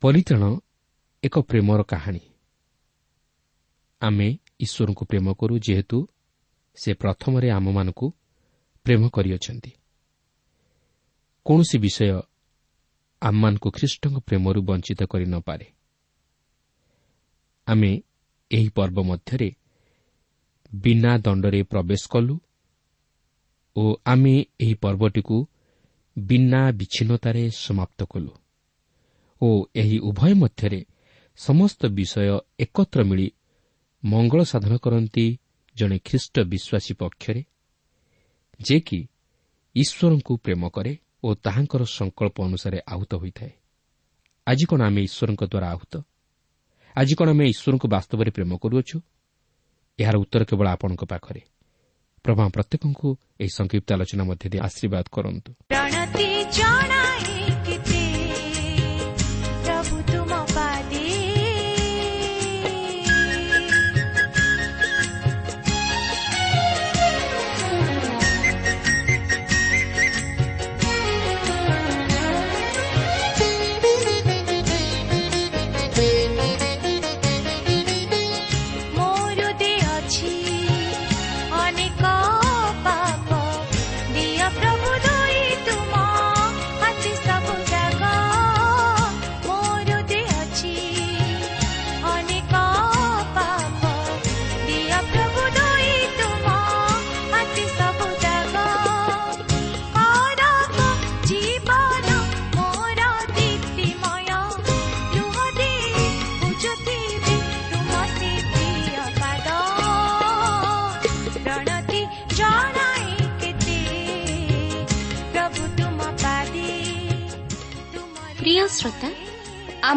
ପରିତ୍ରାଣ 0.00 0.44
ଏକ 1.22 1.38
ପ୍ରେମର 1.40 1.82
କାହାଣୀ। 1.82 2.20
ଆମେ 4.00 4.38
ଈଶ୍ୱରଙ୍କୁ 4.60 5.04
ପ୍ରେମ 5.04 5.26
କରୁ 5.34 5.54
ଯେହେତୁ 5.58 5.98
ସେ 6.78 6.90
ପ୍ରଥମରେ 6.94 7.48
ଆମମାନଙ୍କୁ 7.50 8.06
ପ୍ରେମ 8.86 9.02
କରିଅଛନ୍ତି। 9.08 9.70
କୌଣସି 11.46 11.76
ବିଷୟ 11.78 12.08
ଆମମାନଙ୍କୁ 13.22 13.68
ଖ୍ରୀଷ୍ଟଙ୍କ 13.70 14.16
ପ୍ରେମରୁ 14.18 14.60
ବଞ୍ଚିତ 14.62 15.00
କରିନପାରେ 15.04 15.66
ଆମେ 17.66 17.90
ଏହି 18.50 18.68
ପର୍ବ 18.68 18.98
ମଧ୍ୟରେ 19.00 19.48
ବିନା 20.74 21.12
ଦଣ୍ଡରେ 21.18 21.60
ପ୍ରବେଶ 21.62 22.02
କଲୁ 22.10 22.34
ଓ 23.76 23.84
ଆମେ 24.06 24.34
ଏହି 24.60 24.74
ପର୍ବଟିକୁ 24.74 25.36
ବିନା 26.16 26.60
ବିଚ୍ଛିନ୍ନତାରେ 26.72 27.44
ସମାପ୍ତ 27.56 28.04
କଲୁ 28.04 28.32
ଓ 29.40 29.48
ଏହି 29.74 29.98
ଉଭୟ 29.98 30.32
ମଧ୍ୟରେ 30.34 30.80
ସମସ୍ତ 31.38 31.80
ବିଷୟ 31.88 32.38
ଏକତ୍ର 32.58 33.04
ମିଳି 33.04 33.26
ମଙ୍ଗଳ 34.04 34.42
ସାଧନ 34.42 34.76
କରନ୍ତି 34.76 35.38
ଜଣେ 35.76 35.98
ଖ୍ରୀଷ୍ଟ 36.04 36.40
ବିଶ୍ୱାସୀ 36.40 36.94
ପକ୍ଷରେ 36.94 37.44
ଯେ 38.60 38.80
କି 38.80 39.08
ଈଶ୍ୱରଙ୍କୁ 39.74 40.36
ପ୍ରେମ 40.36 40.68
କରେ 40.68 40.96
ଓ 41.24 41.34
ତାହାଙ୍କର 41.34 41.82
ସଂକଳ୍ପ 41.84 42.36
ଅନୁସାରେ 42.44 42.78
ଆହୁତ 42.86 43.14
ହୋଇଥାଏ। 43.14 43.50
ଆଜି 44.46 44.64
କ'ଣ 44.64 44.80
ଆମେ 44.82 45.00
ଈଶ୍ୱରଙ୍କ 45.02 45.42
ଦ୍ୱାରା 45.44 45.68
ଆହୁତ? 45.70 45.94
ଆଜି 46.96 47.14
କ'ଣ 47.14 47.28
ଆମେ 47.28 47.44
ଈଶ୍ୱରଙ୍କୁ 47.48 47.88
ବାସ୍ତବରେ 47.88 48.30
ପ୍ରେମ 48.30 48.56
କରୁଅଛୁ? 48.56 49.00
ଏହାର 49.98 50.16
ଉତ୍ତର 50.16 50.44
କେବଳ 50.44 50.66
ଆପଣଙ୍କ 50.68 51.04
ପାଖରେ। 51.04 51.40
ପ୍ରଭା 52.24 52.48
ପ୍ରତ୍ୟେକଙ୍କୁ 52.48 53.08
ଏହି 53.40 53.50
ସଂକ୍ଷିପ୍ତ 53.56 53.88
ଆଲୋଚନା 53.92 54.24
ମଧ୍ୟ 54.24 54.48
ଦେଇ 54.48 54.60
ଆଶୀର୍ବାଦ 54.60 55.04
କରନ୍ତୁ। 55.12 55.50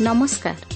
ନମସ୍କାର। 0.00 0.67